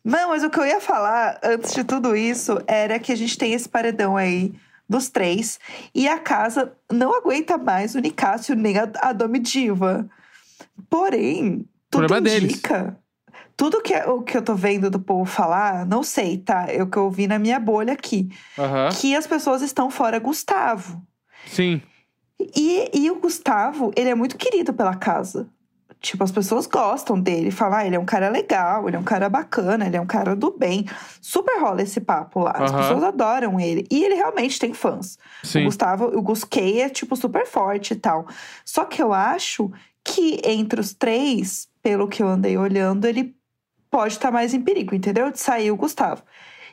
Não, 0.05 0.31
mas 0.31 0.43
o 0.43 0.51
que 0.51 0.59
eu 0.59 0.67
ia 0.67 0.81
falar 0.81 1.39
antes 1.43 1.73
de 1.75 1.85
tudo 1.85 2.17
isso 2.17 2.61
era 2.67 2.99
que 2.99 3.13
a 3.13 3.17
gente 3.17 3.37
tem 3.39 3.53
esse 3.53 3.69
paredão 3.69 4.17
aí 4.17 4.53
dos 4.91 5.09
três 5.09 5.61
e 5.95 6.09
a 6.09 6.19
casa 6.19 6.73
não 6.91 7.17
aguenta 7.17 7.57
mais 7.57 7.95
o 7.95 8.01
Nicásio 8.01 8.57
nem 8.57 8.77
a, 8.77 8.91
a 9.01 9.13
Domi 9.13 9.39
Diva. 9.39 10.11
Porém, 10.91 11.65
tudo 11.89 12.09
Problema 12.09 12.21
deles. 12.21 12.53
indica. 12.55 12.99
Tudo 13.57 13.81
que, 13.81 13.95
o 13.95 14.23
que 14.23 14.37
eu 14.37 14.43
tô 14.43 14.55
vendo 14.55 14.91
do 14.91 14.99
povo 14.99 15.25
falar, 15.31 15.87
não 15.87 16.03
sei, 16.03 16.39
tá? 16.39 16.67
É 16.69 16.83
o 16.83 16.89
que 16.89 16.97
eu 16.97 17.09
vi 17.11 17.29
na 17.29 17.39
minha 17.39 17.61
bolha 17.61 17.93
aqui. 17.93 18.29
Aham. 18.59 18.89
Que 18.99 19.15
as 19.15 19.27
pessoas 19.27 19.63
estão 19.63 19.91
fora 19.91 20.19
Gustavo. 20.19 21.01
Sim. 21.47 21.81
E, 22.57 22.91
e 22.93 23.11
o 23.11 23.21
Gustavo, 23.21 23.93
ele 23.95 24.09
é 24.09 24.15
muito 24.15 24.37
querido 24.37 24.73
pela 24.73 24.97
casa. 24.97 25.49
Tipo, 26.01 26.25
as 26.25 26.33
pessoas 26.33 26.67
gostam 26.67 27.21
dele. 27.21 27.51
Falam, 27.51 27.79
ah, 27.79 27.87
ele 27.87 27.95
é 27.95 27.99
um 27.99 28.07
cara 28.07 28.31
legal, 28.31 28.89
ele 28.89 28.97
é 28.97 28.99
um 28.99 29.05
cara 29.05 29.29
bacana, 29.29 29.87
ele 29.87 29.97
é 29.97 30.01
um 30.01 30.07
cara 30.07 30.35
do 30.35 30.51
bem. 30.51 30.87
Super 31.21 31.61
rola 31.61 31.83
esse 31.83 32.01
papo 32.01 32.41
lá. 32.41 32.53
As 32.53 32.73
pessoas 32.73 33.03
adoram 33.05 33.61
ele. 33.61 33.87
E 33.91 34.03
ele 34.03 34.15
realmente 34.15 34.59
tem 34.59 34.73
fãs. 34.73 35.19
O 35.45 35.47
Sim. 35.47 35.65
Gustavo, 35.65 36.07
o 36.07 36.23
Gusquei 36.23 36.81
é, 36.81 36.89
tipo, 36.89 37.15
super 37.15 37.47
forte 37.47 37.93
e 37.93 37.97
tal. 37.97 38.27
Só 38.65 38.87
que 38.87 39.03
eu 39.03 39.13
acho 39.13 39.71
que 40.03 40.41
entre 40.43 40.81
os 40.81 40.95
três, 40.95 41.69
pelo 41.83 42.09
que 42.09 42.23
eu 42.23 42.29
andei 42.29 42.57
olhando, 42.57 43.05
ele 43.05 43.35
pode 43.91 44.15
estar 44.15 44.31
mais 44.31 44.55
em 44.55 44.61
perigo, 44.63 44.95
entendeu? 44.95 45.31
De 45.31 45.39
sair 45.39 45.71
o 45.71 45.77
Gustavo. 45.77 46.23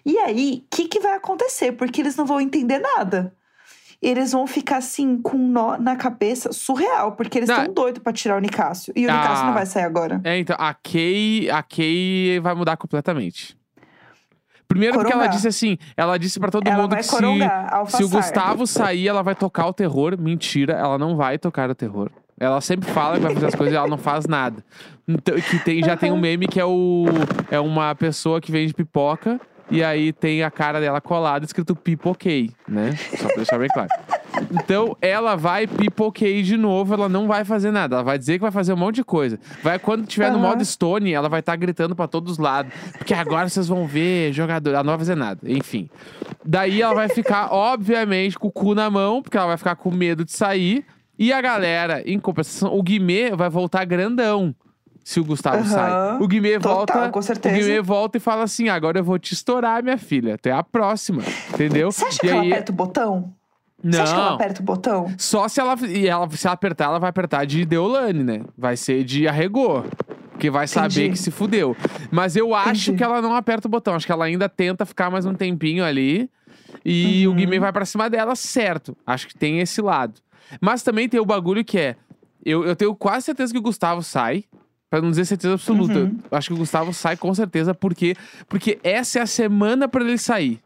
E 0.05 0.17
aí, 0.19 0.63
o 0.65 0.75
que, 0.75 0.87
que 0.87 1.01
vai 1.01 1.17
acontecer? 1.17 1.73
Porque 1.73 1.99
eles 1.99 2.15
não 2.15 2.25
vão 2.25 2.39
entender 2.39 2.79
nada. 2.79 3.35
Eles 4.01 4.31
vão 4.31 4.45
ficar 4.45 4.77
assim, 4.77 5.19
com 5.21 5.37
um 5.37 5.47
nó 5.49 5.77
na 5.77 5.95
cabeça 5.95 6.51
surreal, 6.53 7.13
porque 7.13 7.39
eles 7.39 7.49
estão 7.49 7.73
doidos 7.73 8.01
pra 8.03 8.13
tirar 8.13 8.37
o 8.37 8.39
Nicásio. 8.39 8.93
E 8.95 9.05
o 9.07 9.09
Ah. 9.09 9.13
Nicásio 9.17 9.45
não 9.45 9.53
vai 9.53 9.65
sair 9.65 9.83
agora. 9.83 10.21
É, 10.23 10.37
então, 10.37 10.55
a 10.59 10.73
Kay, 10.73 11.49
a 11.49 11.63
Kay 11.63 12.39
vai 12.39 12.53
mudar 12.53 12.77
completamente. 12.77 13.57
Primeiro 14.67 14.95
porque 14.95 15.11
ela 15.13 15.21
Corongar. 15.23 15.35
disse 15.35 15.47
assim, 15.47 15.77
ela 15.95 16.17
disse 16.17 16.39
pra 16.39 16.51
todo 16.51 16.67
Ela 16.67 16.81
mundo 16.81 16.95
que 16.95 17.03
se, 17.03 17.09
corongar, 17.09 17.87
se 17.87 18.03
o. 18.03 18.09
Gustavo 18.09 18.67
sair, 18.67 19.07
ela 19.07 19.23
vai 19.23 19.33
tocar 19.33 19.65
o 19.67 19.73
terror. 19.73 20.15
Mentira, 20.19 20.73
ela 20.73 20.97
não 20.97 21.15
vai 21.15 21.37
tocar 21.39 21.69
o 21.69 21.75
terror. 21.75 22.11
Ela 22.39 22.59
sempre 22.61 22.87
fala 22.91 23.15
que 23.15 23.21
vai 23.23 23.33
fazer 23.33 23.45
as 23.47 23.55
coisas 23.55 23.73
e 23.73 23.77
ela 23.77 23.87
não 23.87 23.97
faz 23.97 24.27
nada. 24.27 24.63
Então, 25.07 25.33
que 25.39 25.57
tem, 25.63 25.81
já 25.81 25.95
tem 25.97 26.11
um 26.11 26.19
meme 26.19 26.47
que 26.47 26.59
é 26.59 26.65
o 26.65 27.05
é 27.49 27.59
uma 27.59 27.95
pessoa 27.95 28.39
que 28.41 28.51
vende 28.51 28.73
pipoca 28.73 29.39
e 29.69 29.83
aí 29.83 30.13
tem 30.13 30.43
a 30.43 30.51
cara 30.51 30.79
dela 30.79 31.01
colada 31.01 31.45
escrito 31.45 31.75
pipoquei, 31.75 32.51
né? 32.67 32.95
Só 33.17 33.27
pra 33.27 33.35
deixar 33.35 33.57
bem 33.57 33.67
claro. 33.69 33.89
Então, 34.51 34.95
ela 35.01 35.35
vai 35.35 35.65
pipoquei 35.65 36.43
de 36.43 36.55
novo, 36.57 36.93
ela 36.93 37.09
não 37.09 37.27
vai 37.27 37.43
fazer 37.43 37.71
nada. 37.71 37.95
Ela 37.95 38.03
vai 38.03 38.17
dizer 38.17 38.33
que 38.33 38.41
vai 38.41 38.51
fazer 38.51 38.71
um 38.73 38.77
monte 38.77 38.95
de 38.95 39.03
coisa. 39.03 39.39
Vai, 39.63 39.79
quando 39.79 40.05
tiver 40.05 40.31
no 40.31 40.37
Aham. 40.37 40.49
modo 40.49 40.63
Stone, 40.65 41.11
ela 41.11 41.27
vai 41.27 41.39
estar 41.39 41.55
gritando 41.55 41.95
pra 41.95 42.07
todos 42.07 42.33
os 42.33 42.37
lados. 42.37 42.71
Porque 42.97 43.13
agora 43.13 43.49
vocês 43.49 43.67
vão 43.67 43.87
ver 43.87 44.31
jogador. 44.33 44.69
Ela 44.71 44.83
não 44.83 44.91
vai 44.91 44.99
fazer 44.99 45.15
nada. 45.15 45.39
Enfim. 45.43 45.89
Daí 46.45 46.81
ela 46.81 46.93
vai 46.93 47.09
ficar, 47.09 47.51
obviamente, 47.53 48.37
com 48.37 48.47
o 48.47 48.51
cu 48.51 48.75
na 48.75 48.89
mão, 48.89 49.21
porque 49.21 49.37
ela 49.37 49.47
vai 49.47 49.57
ficar 49.57 49.75
com 49.75 49.91
medo 49.91 50.23
de 50.23 50.31
sair. 50.31 50.85
E 51.17 51.33
a 51.33 51.41
galera, 51.41 52.03
em 52.05 52.19
compensação, 52.19 52.73
o 52.77 52.83
Guimê 52.83 53.31
vai 53.35 53.49
voltar 53.49 53.83
grandão. 53.85 54.53
Se 55.07 55.21
o 55.21 55.23
Gustavo 55.23 55.59
Aham. 55.59 55.65
sai. 55.65 56.17
O 56.19 56.27
Guimê 56.27 56.59
Total, 56.59 56.75
volta. 56.75 57.09
com 57.09 57.21
certeza. 57.21 57.55
O 57.55 57.59
Guimê 57.59 57.81
volta 57.81 58.17
e 58.17 58.19
fala 58.19 58.43
assim: 58.43 58.67
agora 58.67 58.99
eu 58.99 59.03
vou 59.05 59.17
te 59.17 59.33
estourar, 59.33 59.81
minha 59.81 59.97
filha. 59.97 60.35
Até 60.35 60.51
a 60.51 60.61
próxima. 60.61 61.23
Entendeu? 61.53 61.89
Você 61.93 62.03
acha 62.03 62.17
e 62.17 62.19
que 62.19 62.27
ela 62.27 62.41
aí, 62.41 62.51
aperta 62.51 62.71
o 62.73 62.75
botão? 62.75 63.33
Você 63.81 64.01
acha 64.01 64.13
que 64.13 64.19
ela 64.19 64.27
Não. 64.31 64.35
aperta 64.35 64.61
o 64.61 64.65
botão? 64.65 65.13
Só 65.17 65.47
se 65.47 65.61
ela, 65.61 65.75
e 65.87 66.07
ela 66.09 66.29
se 66.31 66.45
ela 66.45 66.55
apertar, 66.55 66.85
ela 66.87 66.99
vai 66.99 67.09
apertar 67.09 67.45
de 67.45 67.63
Deolane, 67.63 68.21
né? 68.21 68.41
Vai 68.57 68.75
ser 68.75 69.05
de 69.05 69.29
arregou. 69.29 69.85
Porque 70.31 70.49
vai 70.49 70.67
saber 70.67 70.87
Entendi. 71.03 71.09
que 71.11 71.17
se 71.19 71.31
fudeu. 71.31 71.73
Mas 72.11 72.35
eu 72.35 72.53
acho 72.53 72.89
Entendi. 72.89 72.97
que 72.97 73.03
ela 73.05 73.21
não 73.21 73.33
aperta 73.33 73.65
o 73.65 73.71
botão. 73.71 73.95
Acho 73.95 74.05
que 74.05 74.11
ela 74.11 74.25
ainda 74.25 74.49
tenta 74.49 74.85
ficar 74.85 75.09
mais 75.09 75.25
um 75.25 75.33
tempinho 75.33 75.85
ali. 75.85 76.29
E 76.83 77.25
o 77.25 77.29
Uhum. 77.29 77.35
Guimê 77.37 77.59
vai 77.59 77.71
pra 77.71 77.85
cima 77.85 78.09
dela, 78.09 78.35
certo. 78.35 78.95
Acho 79.07 79.25
que 79.29 79.37
tem 79.37 79.59
esse 79.61 79.81
lado. 79.81 80.15
Mas 80.59 80.83
também 80.83 81.07
tem 81.07 81.17
o 81.19 81.25
bagulho 81.25 81.63
que 81.63 81.79
é. 81.79 81.95
Eu, 82.45 82.65
eu 82.65 82.75
tenho 82.75 82.93
quase 82.93 83.27
certeza 83.27 83.53
que 83.53 83.59
o 83.59 83.61
Gustavo 83.61 84.03
sai. 84.03 84.43
Pra 84.89 85.01
não 85.01 85.09
dizer 85.09 85.25
certeza 85.25 85.53
absoluta. 85.55 85.99
Uhum. 85.99 86.17
Acho 86.31 86.47
que 86.49 86.53
o 86.53 86.57
Gustavo 86.57 86.93
sai 86.93 87.17
com 87.17 87.33
certeza, 87.33 87.73
porque, 87.73 88.15
porque 88.47 88.79
essa 88.83 89.19
é 89.19 89.21
a 89.21 89.27
semana 89.27 89.87
pra 89.87 90.03
ele 90.03 90.17
sair. 90.17 90.59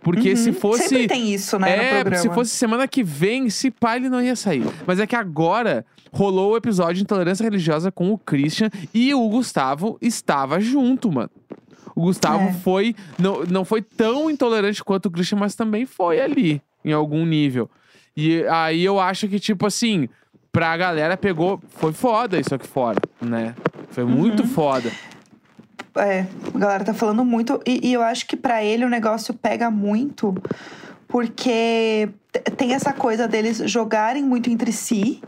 Porque 0.00 0.34
se 0.36 0.50
Uhum. 0.50 0.54
fosse. 0.54 0.88
Sempre 0.88 1.08
tem 1.08 1.32
isso, 1.34 1.58
né, 1.58 2.00
É, 2.00 2.14
se 2.16 2.28
fosse 2.30 2.50
semana 2.50 2.86
que 2.86 3.02
vem, 3.02 3.50
se 3.50 3.70
pá, 3.70 3.96
ele 3.96 4.08
não 4.08 4.22
ia 4.22 4.36
sair. 4.36 4.64
Mas 4.86 4.98
é 5.00 5.06
que 5.06 5.16
agora 5.16 5.84
rolou 6.12 6.52
o 6.52 6.56
episódio 6.56 6.94
de 6.94 7.02
intolerância 7.02 7.44
religiosa 7.44 7.90
com 7.92 8.12
o 8.12 8.18
Christian 8.18 8.70
e 8.94 9.12
o 9.14 9.28
Gustavo 9.28 9.98
estava 10.00 10.60
junto, 10.60 11.10
mano. 11.12 11.30
O 11.94 12.02
Gustavo 12.02 12.48
É. 12.48 12.52
foi. 12.54 12.94
Não, 13.18 13.42
não 13.44 13.64
foi 13.64 13.82
tão 13.82 14.30
intolerante 14.30 14.82
quanto 14.84 15.06
o 15.06 15.10
Christian, 15.10 15.38
mas 15.38 15.54
também 15.56 15.84
foi 15.84 16.20
ali, 16.20 16.62
em 16.84 16.92
algum 16.92 17.26
nível. 17.26 17.68
E 18.16 18.44
aí 18.46 18.84
eu 18.84 18.98
acho 19.00 19.26
que, 19.28 19.38
tipo 19.40 19.66
assim, 19.66 20.08
pra 20.52 20.76
galera 20.76 21.16
pegou. 21.16 21.60
Foi 21.70 21.92
foda 21.92 22.38
isso 22.38 22.54
aqui 22.54 22.66
fora, 22.68 23.00
né? 23.20 23.54
Foi 23.90 24.04
muito 24.04 24.42
Uhum. 24.42 24.48
foda. 24.48 24.90
É, 25.96 26.26
a 26.54 26.58
galera 26.58 26.84
tá 26.84 26.94
falando 26.94 27.24
muito. 27.24 27.60
E, 27.66 27.88
e 27.88 27.92
eu 27.92 28.02
acho 28.02 28.26
que 28.26 28.36
pra 28.36 28.62
ele 28.62 28.84
o 28.84 28.88
negócio 28.88 29.34
pega 29.34 29.70
muito, 29.70 30.34
porque 31.08 32.08
tem 32.56 32.74
essa 32.74 32.92
coisa 32.92 33.26
deles 33.26 33.58
jogarem 33.64 34.22
muito 34.22 34.50
entre 34.50 34.70
si, 34.72 35.20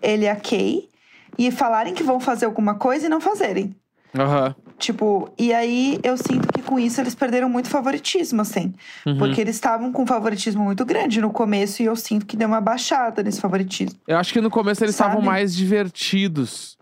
ele 0.00 0.24
e 0.24 0.28
a 0.28 0.36
Kay, 0.36 0.88
e 1.36 1.50
falarem 1.50 1.92
que 1.94 2.02
vão 2.02 2.20
fazer 2.20 2.46
alguma 2.46 2.76
coisa 2.76 3.06
e 3.06 3.08
não 3.08 3.20
fazerem. 3.20 3.74
Aham. 4.16 4.54
Tipo, 4.78 5.30
e 5.38 5.52
aí 5.52 5.98
eu 6.02 6.16
sinto 6.16 6.48
que 6.52 6.62
com 6.62 6.78
isso 6.78 7.00
eles 7.00 7.14
perderam 7.14 7.48
muito 7.48 7.68
favoritismo, 7.68 8.42
assim. 8.42 8.72
Uhum. 9.06 9.18
Porque 9.18 9.40
eles 9.40 9.56
estavam 9.56 9.92
com 9.92 10.02
um 10.02 10.06
favoritismo 10.06 10.62
muito 10.64 10.84
grande 10.84 11.20
no 11.20 11.30
começo 11.30 11.82
e 11.82 11.86
eu 11.86 11.96
sinto 11.96 12.24
que 12.26 12.36
deu 12.36 12.48
uma 12.48 12.60
baixada 12.60 13.22
nesse 13.22 13.40
favoritismo. 13.40 13.98
Eu 14.06 14.16
acho 14.18 14.32
que 14.32 14.40
no 14.40 14.50
começo 14.50 14.82
eles 14.84 14.94
estavam 14.94 15.20
mais 15.20 15.54
divertidos. 15.54 16.76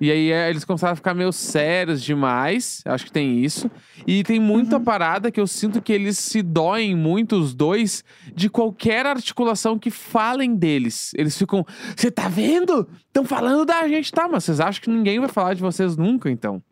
E 0.00 0.10
aí 0.10 0.30
é, 0.30 0.50
eles 0.50 0.64
começaram 0.64 0.92
a 0.92 0.96
ficar 0.96 1.14
meio 1.14 1.32
sérios 1.32 2.02
demais. 2.02 2.82
Acho 2.84 3.06
que 3.06 3.12
tem 3.12 3.42
isso. 3.42 3.70
E 4.06 4.22
tem 4.22 4.38
muita 4.38 4.78
parada 4.78 5.30
que 5.30 5.40
eu 5.40 5.46
sinto 5.46 5.80
que 5.80 5.92
eles 5.92 6.18
se 6.18 6.42
doem 6.42 6.94
muito, 6.94 7.36
os 7.36 7.54
dois, 7.54 8.04
de 8.34 8.48
qualquer 8.50 9.06
articulação 9.06 9.78
que 9.78 9.90
falem 9.90 10.54
deles. 10.54 11.12
Eles 11.16 11.36
ficam. 11.36 11.64
Você 11.96 12.10
tá 12.10 12.28
vendo? 12.28 12.88
Estão 13.06 13.24
falando 13.24 13.64
da 13.64 13.88
gente, 13.88 14.12
tá? 14.12 14.28
Mas 14.28 14.44
vocês 14.44 14.60
acham 14.60 14.82
que 14.82 14.90
ninguém 14.90 15.18
vai 15.18 15.28
falar 15.28 15.54
de 15.54 15.62
vocês 15.62 15.96
nunca, 15.96 16.30
então? 16.30 16.62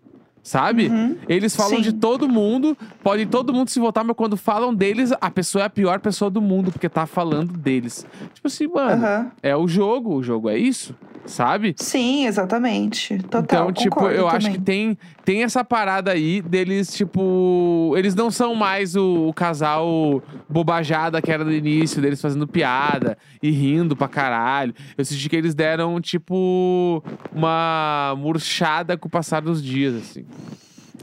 Sabe? 0.45 0.89
Uhum. 0.89 1.17
Eles 1.27 1.57
falam 1.57 1.77
Sim. 1.77 1.81
de 1.81 1.93
todo 1.95 2.29
mundo, 2.29 2.77
pode 3.03 3.25
todo 3.25 3.51
mundo 3.51 3.71
se 3.71 3.81
votar, 3.81 4.05
mas 4.05 4.15
quando 4.15 4.37
falam 4.37 4.75
deles, 4.75 5.11
a 5.19 5.31
pessoa 5.31 5.63
é 5.63 5.67
a 5.67 5.71
pior 5.71 5.99
pessoa 6.01 6.31
do 6.31 6.43
mundo, 6.43 6.71
porque 6.71 6.87
tá 6.87 7.07
falando 7.07 7.55
deles. 7.55 8.07
Tipo 8.35 8.49
assim, 8.49 8.67
mano, 8.69 9.03
Aham. 9.03 9.33
é 9.43 9.57
o 9.57 9.67
jogo, 9.67 10.15
o 10.15 10.23
jogo 10.23 10.51
é 10.51 10.59
isso, 10.59 10.95
sabe? 11.25 11.75
Sim, 11.79 12.27
exatamente. 12.27 13.17
Total. 13.23 13.71
então, 13.71 13.73
tipo, 13.73 14.07
eu 14.09 14.29
acho 14.29 14.41
também. 14.47 14.53
que 14.53 14.61
tem, 14.61 14.99
tem 15.25 15.43
essa 15.43 15.65
parada 15.65 16.13
aí 16.13 16.43
deles, 16.43 16.93
tipo. 16.93 17.95
Eles 17.97 18.15
não 18.15 18.31
são 18.31 18.55
mais 18.55 18.95
o, 18.95 19.29
o 19.29 19.33
casal 19.33 20.23
bobajada 20.49 21.23
que 21.23 21.33
era 21.33 21.43
no 21.43 21.53
início, 21.53 22.03
deles 22.03 22.21
fazendo 22.21 22.47
piada 22.47 23.17
e 23.43 23.51
rindo 23.51 23.97
pra 23.97 24.07
caralho. 24.07 24.75
Eu 24.97 25.05
senti 25.05 25.29
que 25.29 25.37
eles 25.37 25.55
deram, 25.55 25.99
tipo, 26.01 27.03
uma 27.33 28.15
murchada 28.19 28.99
com 28.99 29.09
o 29.09 29.11
passar 29.11 29.41
dos 29.41 29.63
dias, 29.63 29.95
assim. 29.95 30.27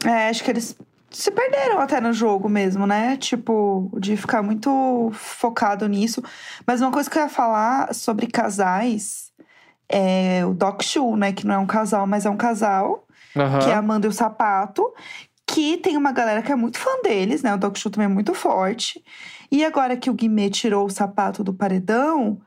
É, 0.05 0.29
acho 0.29 0.43
que 0.43 0.51
eles 0.51 0.77
se 1.09 1.31
perderam 1.31 1.79
até 1.79 1.99
no 1.99 2.13
jogo 2.13 2.47
mesmo, 2.47 2.85
né? 2.85 3.17
Tipo, 3.17 3.91
de 3.97 4.15
ficar 4.15 4.43
muito 4.43 5.09
focado 5.13 5.87
nisso. 5.87 6.23
Mas 6.65 6.79
uma 6.79 6.91
coisa 6.91 7.09
que 7.09 7.17
eu 7.17 7.23
ia 7.23 7.29
falar 7.29 7.93
sobre 7.93 8.27
casais 8.27 9.31
é 9.89 10.45
o 10.45 10.53
Doc 10.53 10.83
Shu, 10.83 11.15
né? 11.17 11.33
Que 11.33 11.45
não 11.45 11.55
é 11.55 11.57
um 11.57 11.65
casal, 11.65 12.05
mas 12.05 12.25
é 12.25 12.29
um 12.29 12.37
casal. 12.37 13.07
Aham. 13.35 13.59
Que 13.59 13.69
é 13.69 13.73
a 13.73 13.79
Amanda 13.79 14.07
e 14.07 14.09
o 14.09 14.13
Sapato. 14.13 14.93
Que 15.45 15.77
tem 15.77 15.97
uma 15.97 16.11
galera 16.11 16.41
que 16.41 16.51
é 16.51 16.55
muito 16.55 16.77
fã 16.77 17.01
deles, 17.03 17.43
né? 17.43 17.53
O 17.53 17.57
Doc 17.57 17.77
Shu 17.77 17.89
também 17.89 18.05
é 18.05 18.09
muito 18.09 18.33
forte. 18.33 19.03
E 19.51 19.65
agora 19.65 19.97
que 19.97 20.09
o 20.09 20.13
Guimê 20.13 20.49
tirou 20.49 20.85
o 20.85 20.89
sapato 20.89 21.43
do 21.43 21.53
paredão, 21.53 22.39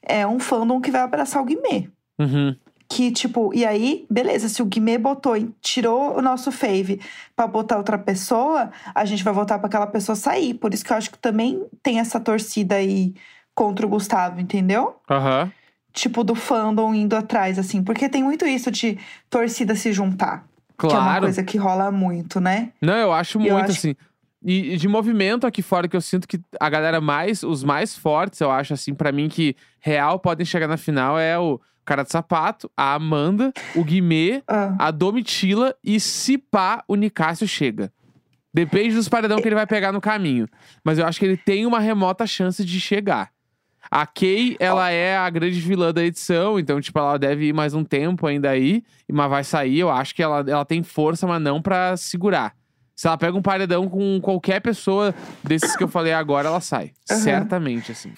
é 0.00 0.24
um 0.24 0.38
fandom 0.38 0.80
que 0.80 0.90
vai 0.90 1.00
abraçar 1.00 1.42
o 1.42 1.44
Guimê. 1.44 1.88
Uhum. 2.18 2.54
Que, 2.88 3.10
tipo, 3.10 3.52
e 3.52 3.64
aí, 3.64 4.06
beleza, 4.08 4.48
se 4.48 4.62
o 4.62 4.66
Guimê 4.66 4.96
botou, 4.98 5.34
tirou 5.60 6.16
o 6.16 6.22
nosso 6.22 6.52
fave 6.52 7.00
pra 7.34 7.46
botar 7.46 7.78
outra 7.78 7.98
pessoa, 7.98 8.70
a 8.94 9.04
gente 9.04 9.24
vai 9.24 9.32
voltar 9.32 9.58
pra 9.58 9.66
aquela 9.66 9.86
pessoa 9.86 10.14
sair. 10.14 10.54
Por 10.54 10.72
isso 10.72 10.84
que 10.84 10.92
eu 10.92 10.96
acho 10.96 11.10
que 11.10 11.18
também 11.18 11.66
tem 11.82 11.98
essa 11.98 12.20
torcida 12.20 12.76
aí 12.76 13.14
contra 13.54 13.84
o 13.84 13.88
Gustavo, 13.88 14.40
entendeu? 14.40 14.96
Aham. 15.10 15.50
Tipo, 15.92 16.24
do 16.24 16.34
fandom 16.34 16.94
indo 16.94 17.14
atrás, 17.14 17.58
assim. 17.58 17.82
Porque 17.82 18.08
tem 18.08 18.22
muito 18.22 18.46
isso 18.46 18.70
de 18.70 18.98
torcida 19.28 19.74
se 19.74 19.92
juntar. 19.92 20.44
Que 20.78 20.86
é 20.86 20.88
uma 20.88 20.98
Claro. 21.02 21.22
coisa 21.22 21.42
que 21.44 21.58
rola 21.58 21.92
muito, 21.92 22.40
né? 22.40 22.70
Não, 22.80 22.94
eu 22.94 23.12
acho 23.12 23.38
eu 23.38 23.42
muito 23.42 23.54
acho- 23.70 23.72
assim. 23.72 23.96
E 24.44 24.72
e 24.72 24.76
de 24.76 24.88
movimento 24.88 25.46
aqui 25.46 25.62
fora 25.62 25.86
que 25.86 25.94
eu 25.96 26.00
sinto 26.00 26.26
que 26.26 26.40
a 26.58 26.68
galera 26.68 27.00
mais, 27.00 27.42
os 27.44 27.62
mais 27.62 27.96
fortes, 27.96 28.40
eu 28.40 28.50
acho 28.50 28.74
assim, 28.74 28.92
pra 28.94 29.12
mim 29.12 29.28
que 29.28 29.54
real 29.78 30.18
podem 30.18 30.44
chegar 30.44 30.66
na 30.66 30.76
final 30.76 31.16
é 31.18 31.38
o 31.38 31.60
cara 31.84 32.02
de 32.02 32.10
sapato, 32.10 32.70
a 32.76 32.94
Amanda, 32.94 33.52
o 33.76 33.84
Guimê, 33.84 34.42
Ah, 34.48 34.74
a 34.78 34.90
Domitila 34.90 35.74
e 35.84 36.00
se 36.00 36.38
pá, 36.38 36.82
o 36.88 36.94
Nicásio 36.96 37.46
chega. 37.46 37.92
Depende 38.54 38.94
dos 38.94 39.08
paredão 39.08 39.40
que 39.40 39.46
ele 39.48 39.54
vai 39.54 39.66
pegar 39.66 39.92
no 39.92 40.00
caminho. 40.00 40.48
Mas 40.84 40.98
eu 40.98 41.06
acho 41.06 41.18
que 41.20 41.24
ele 41.24 41.36
tem 41.36 41.64
uma 41.64 41.78
remota 41.78 42.26
chance 42.26 42.64
de 42.64 42.80
chegar. 42.80 43.30
A 43.94 44.06
Kay, 44.06 44.56
ela 44.58 44.88
é 44.88 45.18
a 45.18 45.28
grande 45.28 45.60
vilã 45.60 45.92
da 45.92 46.02
edição, 46.02 46.58
então, 46.58 46.80
tipo, 46.80 46.98
ela 46.98 47.18
deve 47.18 47.48
ir 47.48 47.52
mais 47.52 47.74
um 47.74 47.84
tempo 47.84 48.26
ainda 48.26 48.48
aí, 48.48 48.82
mas 49.06 49.28
vai 49.28 49.44
sair. 49.44 49.80
Eu 49.80 49.90
acho 49.90 50.14
que 50.14 50.22
ela, 50.22 50.42
ela 50.48 50.64
tem 50.64 50.82
força, 50.82 51.26
mas 51.26 51.42
não 51.42 51.60
pra 51.60 51.94
segurar. 51.98 52.54
Se 52.96 53.06
ela 53.06 53.18
pega 53.18 53.36
um 53.36 53.42
paredão 53.42 53.90
com 53.90 54.18
qualquer 54.22 54.60
pessoa 54.60 55.14
desses 55.44 55.76
que 55.76 55.84
eu 55.84 55.88
falei 55.88 56.14
agora, 56.14 56.48
ela 56.48 56.62
sai. 56.62 56.92
Aham. 57.10 57.20
Certamente, 57.20 57.92
assim. 57.92 58.14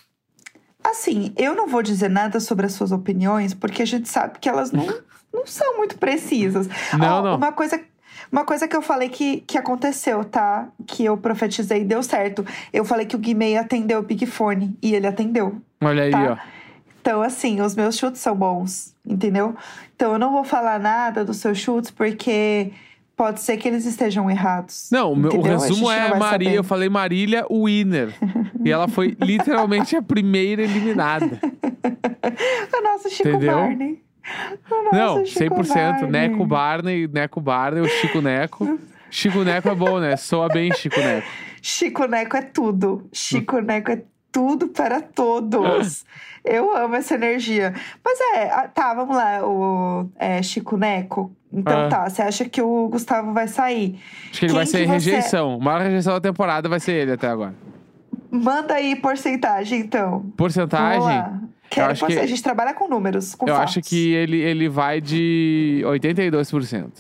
Assim, 0.85 1.33
eu 1.37 1.57
não 1.57 1.67
vou 1.67 1.83
dizer 1.83 2.09
nada 2.09 2.39
sobre 2.39 2.67
as 2.67 2.73
suas 2.75 2.93
opiniões, 2.93 3.53
porque 3.53 3.83
a 3.83 3.87
gente 3.87 4.09
sabe 4.09 4.39
que 4.39 4.49
elas 4.49 4.71
não, 4.71 4.87
não 5.33 5.45
são 5.45 5.77
muito 5.77 5.99
precisas. 5.99 6.69
Não, 6.97 7.21
não. 7.21 7.37
Uma 7.37 7.51
coisa, 7.51 7.81
uma 8.31 8.45
coisa 8.45 8.67
que 8.69 8.77
eu 8.77 8.83
falei 8.83 9.09
que, 9.09 9.39
que 9.47 9.57
aconteceu, 9.59 10.25
tá? 10.25 10.69
Que 10.87 11.05
eu 11.05 11.17
profetizei 11.17 11.83
e 11.83 11.85
deu 11.85 12.03
certo. 12.03 12.45
Eu 12.73 12.85
falei 12.85 13.07
que 13.07 13.17
o 13.17 13.19
Guimê 13.19 13.57
atendeu 13.57 14.01
o 14.01 14.03
Big 14.03 14.25
Fone 14.27 14.77
e 14.83 14.95
ele 14.95 15.07
atendeu. 15.07 15.61
Olha 15.83 16.05
aí, 16.05 16.11
Tá. 16.11 16.39
ó. 16.41 16.65
Então, 17.01 17.21
assim, 17.21 17.61
os 17.61 17.75
meus 17.77 17.99
chutes 17.99 18.21
são 18.23 18.35
bons, 18.35 18.95
entendeu? 19.07 19.55
Então, 19.95 20.13
eu 20.15 20.19
não 20.19 20.33
vou 20.33 20.43
falar 20.43 20.81
nada 20.81 21.23
dos 21.23 21.37
seus 21.37 21.59
chutes, 21.59 21.91
porque 21.91 22.73
pode 23.15 23.41
ser 23.43 23.59
que 23.59 23.69
eles 23.69 23.85
estejam 23.85 24.31
errados. 24.31 24.89
Não, 24.91 25.13
o, 25.13 25.15
o 25.15 25.27
entendeu? 25.27 25.55
A 25.55 25.59
resumo 25.59 25.91
é 25.91 26.09
vai 26.09 26.19
Marília. 26.19 26.31
saber. 26.51 26.59
Eu 26.59 26.65
falei 26.65 26.89
Marília 26.89 27.47
Winner. 27.51 28.09
e 28.65 28.71
ela 28.73 28.89
foi 28.89 29.15
literalmente 29.21 29.95
a 29.95 30.01
primeira 30.03 30.63
eliminada. 30.63 31.39
O 32.77 32.83
nosso 32.83 33.11
Chico 33.11 33.29
Entendeu? 33.29 33.55
Barney. 33.55 34.03
O 34.71 34.83
nosso 34.85 34.95
Não, 34.97 35.25
Chico 35.27 35.57
100%. 35.63 35.75
Barney. 35.75 36.11
Neco 36.11 36.47
Barney, 36.47 37.09
Neco 37.09 37.41
Barney, 37.41 37.81
o 37.83 37.89
Chico 37.89 38.21
Neco. 38.21 38.79
Chico 39.11 39.45
Neco 39.45 39.69
é 39.69 39.75
bom, 39.75 39.99
né? 40.01 40.17
Soa 40.17 40.49
bem 40.49 40.73
Chico 40.75 40.99
Neco. 41.01 41.27
Chico 41.63 42.05
Neco 42.07 42.37
é 42.37 42.43
tudo. 42.43 43.09
Chico 43.13 43.61
Neco 43.61 43.91
é 43.93 44.03
tudo 44.33 44.69
para 44.69 45.01
todos. 45.01 46.05
Eu 46.45 46.77
amo 46.77 46.97
essa 46.97 47.15
energia. 47.15 47.73
Mas 48.05 48.19
é, 48.35 48.49
tá, 48.75 48.93
vamos 48.93 49.17
lá, 49.17 49.47
o 49.47 50.11
é, 50.19 50.43
Chico 50.43 50.77
Neco. 50.77 51.35
Então 51.53 51.87
Ah. 51.87 51.89
tá, 51.89 52.11
você 52.11 52.21
acha 52.23 52.45
que 52.49 52.61
o 52.61 52.89
Gustavo 52.89 53.33
vai 53.33 53.47
sair? 53.47 54.01
Acho 54.31 54.41
que 54.41 54.47
ele 54.47 54.53
Quem 54.53 54.57
vai 54.57 54.67
ser 54.67 54.79
que 54.81 54.87
você- 54.87 54.93
rejeição. 55.13 55.55
A 55.55 55.59
maior 55.65 55.81
rejeição 55.83 56.15
da 56.15 56.21
temporada 56.21 56.69
vai 56.69 56.81
ser 56.81 56.93
ele 56.93 57.13
até 57.13 57.29
agora. 57.29 57.55
Manda 58.31 58.75
aí 58.75 58.97
porcentagem, 58.97 59.79
então. 59.81 60.23
Porcentagem? 60.37 61.44
Quero 61.71 61.93
acho 61.93 62.07
que-. 62.07 62.19
A 62.19 62.27
gente 62.27 62.43
trabalha 62.43 62.75
com 62.75 62.89
números, 62.89 63.35
com 63.35 63.49
Eu 63.49 63.55
fatos. 63.55 63.71
acho 63.71 63.81
que 63.89 64.13
ele, 64.13 64.39
ele 64.39 64.69
vai 64.69 65.01
de 65.01 65.83
82%. 65.85 66.91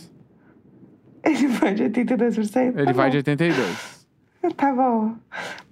Ele 1.25 1.47
vai 1.49 1.75
de 1.75 1.85
82%? 1.85 2.57
Ele 2.77 2.85
tá 2.87 2.93
vai 2.93 3.11
bom. 3.11 3.19
de 3.19 3.23
82%. 3.23 3.95
Tá 4.57 4.73
bom. 4.75 5.15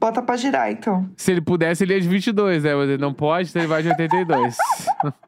Bota 0.00 0.22
pra 0.22 0.34
girar, 0.36 0.70
então. 0.70 1.06
Se 1.16 1.30
ele 1.30 1.42
pudesse, 1.42 1.84
ele 1.84 1.92
ia 1.92 2.00
de 2.00 2.08
22, 2.08 2.64
né? 2.64 2.74
Mas 2.74 2.88
ele 2.88 3.02
não 3.02 3.12
pode, 3.12 3.50
então 3.50 3.60
ele 3.60 3.68
vai 3.68 3.82
de 3.82 3.90
82. 3.90 4.56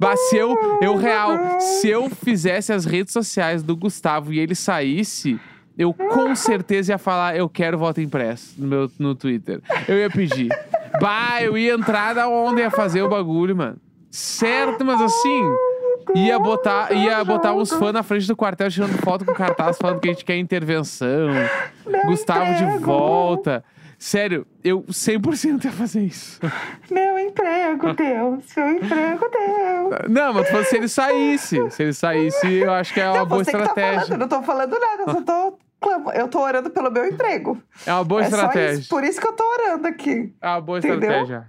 Mas 0.00 0.20
se 0.28 0.36
eu, 0.36 0.54
eu 0.82 0.96
real, 0.96 1.60
se 1.60 1.88
eu 1.88 2.10
fizesse 2.10 2.72
as 2.72 2.84
redes 2.84 3.12
sociais 3.12 3.62
do 3.62 3.76
Gustavo 3.76 4.32
e 4.32 4.38
ele 4.38 4.54
saísse, 4.54 5.40
eu 5.76 5.92
com 5.92 6.34
certeza 6.34 6.92
ia 6.92 6.98
falar, 6.98 7.36
eu 7.36 7.48
quero 7.48 7.76
voto 7.78 8.00
impresso 8.00 8.54
no 8.58 8.66
meu 8.66 8.90
no 8.98 9.14
Twitter. 9.14 9.60
Eu 9.88 9.96
ia 9.98 10.10
pedir. 10.10 10.48
Bah, 11.00 11.42
eu 11.42 11.58
ia 11.58 11.74
entrar 11.74 12.14
da 12.14 12.28
onda 12.28 12.60
ia 12.60 12.70
fazer 12.70 13.02
o 13.02 13.08
bagulho, 13.08 13.56
mano. 13.56 13.76
Certo, 14.10 14.84
mas 14.84 15.00
assim, 15.00 15.42
ia 16.14 16.38
botar, 16.38 16.92
ia 16.92 17.24
botar 17.24 17.52
uns 17.52 17.72
fãs 17.72 17.92
na 17.92 18.02
frente 18.04 18.28
do 18.28 18.36
quartel 18.36 18.70
tirando 18.70 18.96
foto 18.98 19.24
com 19.24 19.34
cartaz 19.34 19.76
falando 19.76 19.98
que 20.00 20.08
a 20.08 20.12
gente 20.12 20.24
quer 20.24 20.36
intervenção. 20.36 21.30
Meu 21.84 22.02
Gustavo 22.06 22.54
de 22.54 22.78
volta. 22.78 23.64
Sério, 23.98 24.46
eu 24.62 24.82
100% 24.82 25.64
ia 25.64 25.72
fazer 25.72 26.02
isso. 26.02 26.38
Meu 26.90 27.18
emprego, 27.18 27.92
Deus. 27.94 28.44
Meu 28.56 28.70
emprego, 28.72 29.26
Deus. 29.30 30.10
Não, 30.10 30.32
mas 30.34 30.46
tu 30.46 30.50
falou 30.50 30.64
se 30.66 30.76
ele 30.76 30.88
saísse. 30.88 31.70
Se 31.70 31.82
ele 31.82 31.92
saísse, 31.94 32.46
eu 32.54 32.72
acho 32.72 32.92
que 32.92 33.00
é 33.00 33.08
uma 33.08 33.20
Não, 33.20 33.26
boa 33.26 33.42
você 33.42 33.50
que 33.52 33.56
tá 33.58 33.64
falando, 33.64 33.78
estratégia. 33.78 34.14
eu 34.14 34.18
não 34.18 34.28
tô 34.28 34.42
falando 34.42 34.72
nada, 34.78 35.02
eu 35.06 35.12
só 35.14 35.20
tô, 35.22 35.58
clamo- 35.84 36.10
eu 36.12 36.26
tô 36.28 36.40
orando 36.40 36.70
pelo 36.70 36.90
meu 36.90 37.04
emprego. 37.06 37.58
É 37.86 37.92
uma 37.92 38.04
boa 38.04 38.22
é 38.22 38.24
só 38.30 38.36
estratégia. 38.36 38.80
isso, 38.80 38.88
por 38.88 39.04
isso 39.04 39.20
que 39.20 39.26
eu 39.26 39.32
tô 39.32 39.44
orando 39.44 39.86
aqui. 39.86 40.32
É 40.40 40.48
uma 40.48 40.60
boa 40.60 40.78
Entendeu? 40.78 40.98
estratégia. 41.10 41.48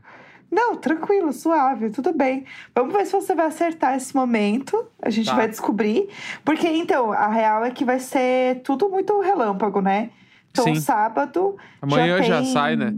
Não, 0.52 0.76
tranquilo, 0.76 1.34
suave, 1.34 1.89
tudo 1.89 2.13
bem. 2.13 2.45
Vamos 2.74 2.93
ver 2.93 3.06
se 3.06 3.12
você 3.13 3.34
vai 3.36 3.48
acertar 3.48 3.95
esse 3.95 4.15
momento. 4.15 4.88
A 5.02 5.10
gente 5.10 5.26
Tá. 5.26 5.36
vai 5.36 5.48
descobrir. 5.50 6.08
Porque, 6.45 6.67
então, 6.67 7.12
a 7.12 7.28
real 7.28 7.65
é 7.65 7.71
que 7.71 7.84
vai 7.84 8.00
ser 8.00 8.62
tudo 8.62 8.88
muito 8.89 9.19
relâmpago, 9.19 9.82
né? 9.82 10.12
Então, 10.52 10.63
Sim. 10.65 10.76
sábado. 10.76 11.58
Amanhã 11.82 12.21
já, 12.24 12.38
tem- 12.41 12.54
sai, 12.54 12.76
né? 12.78 12.93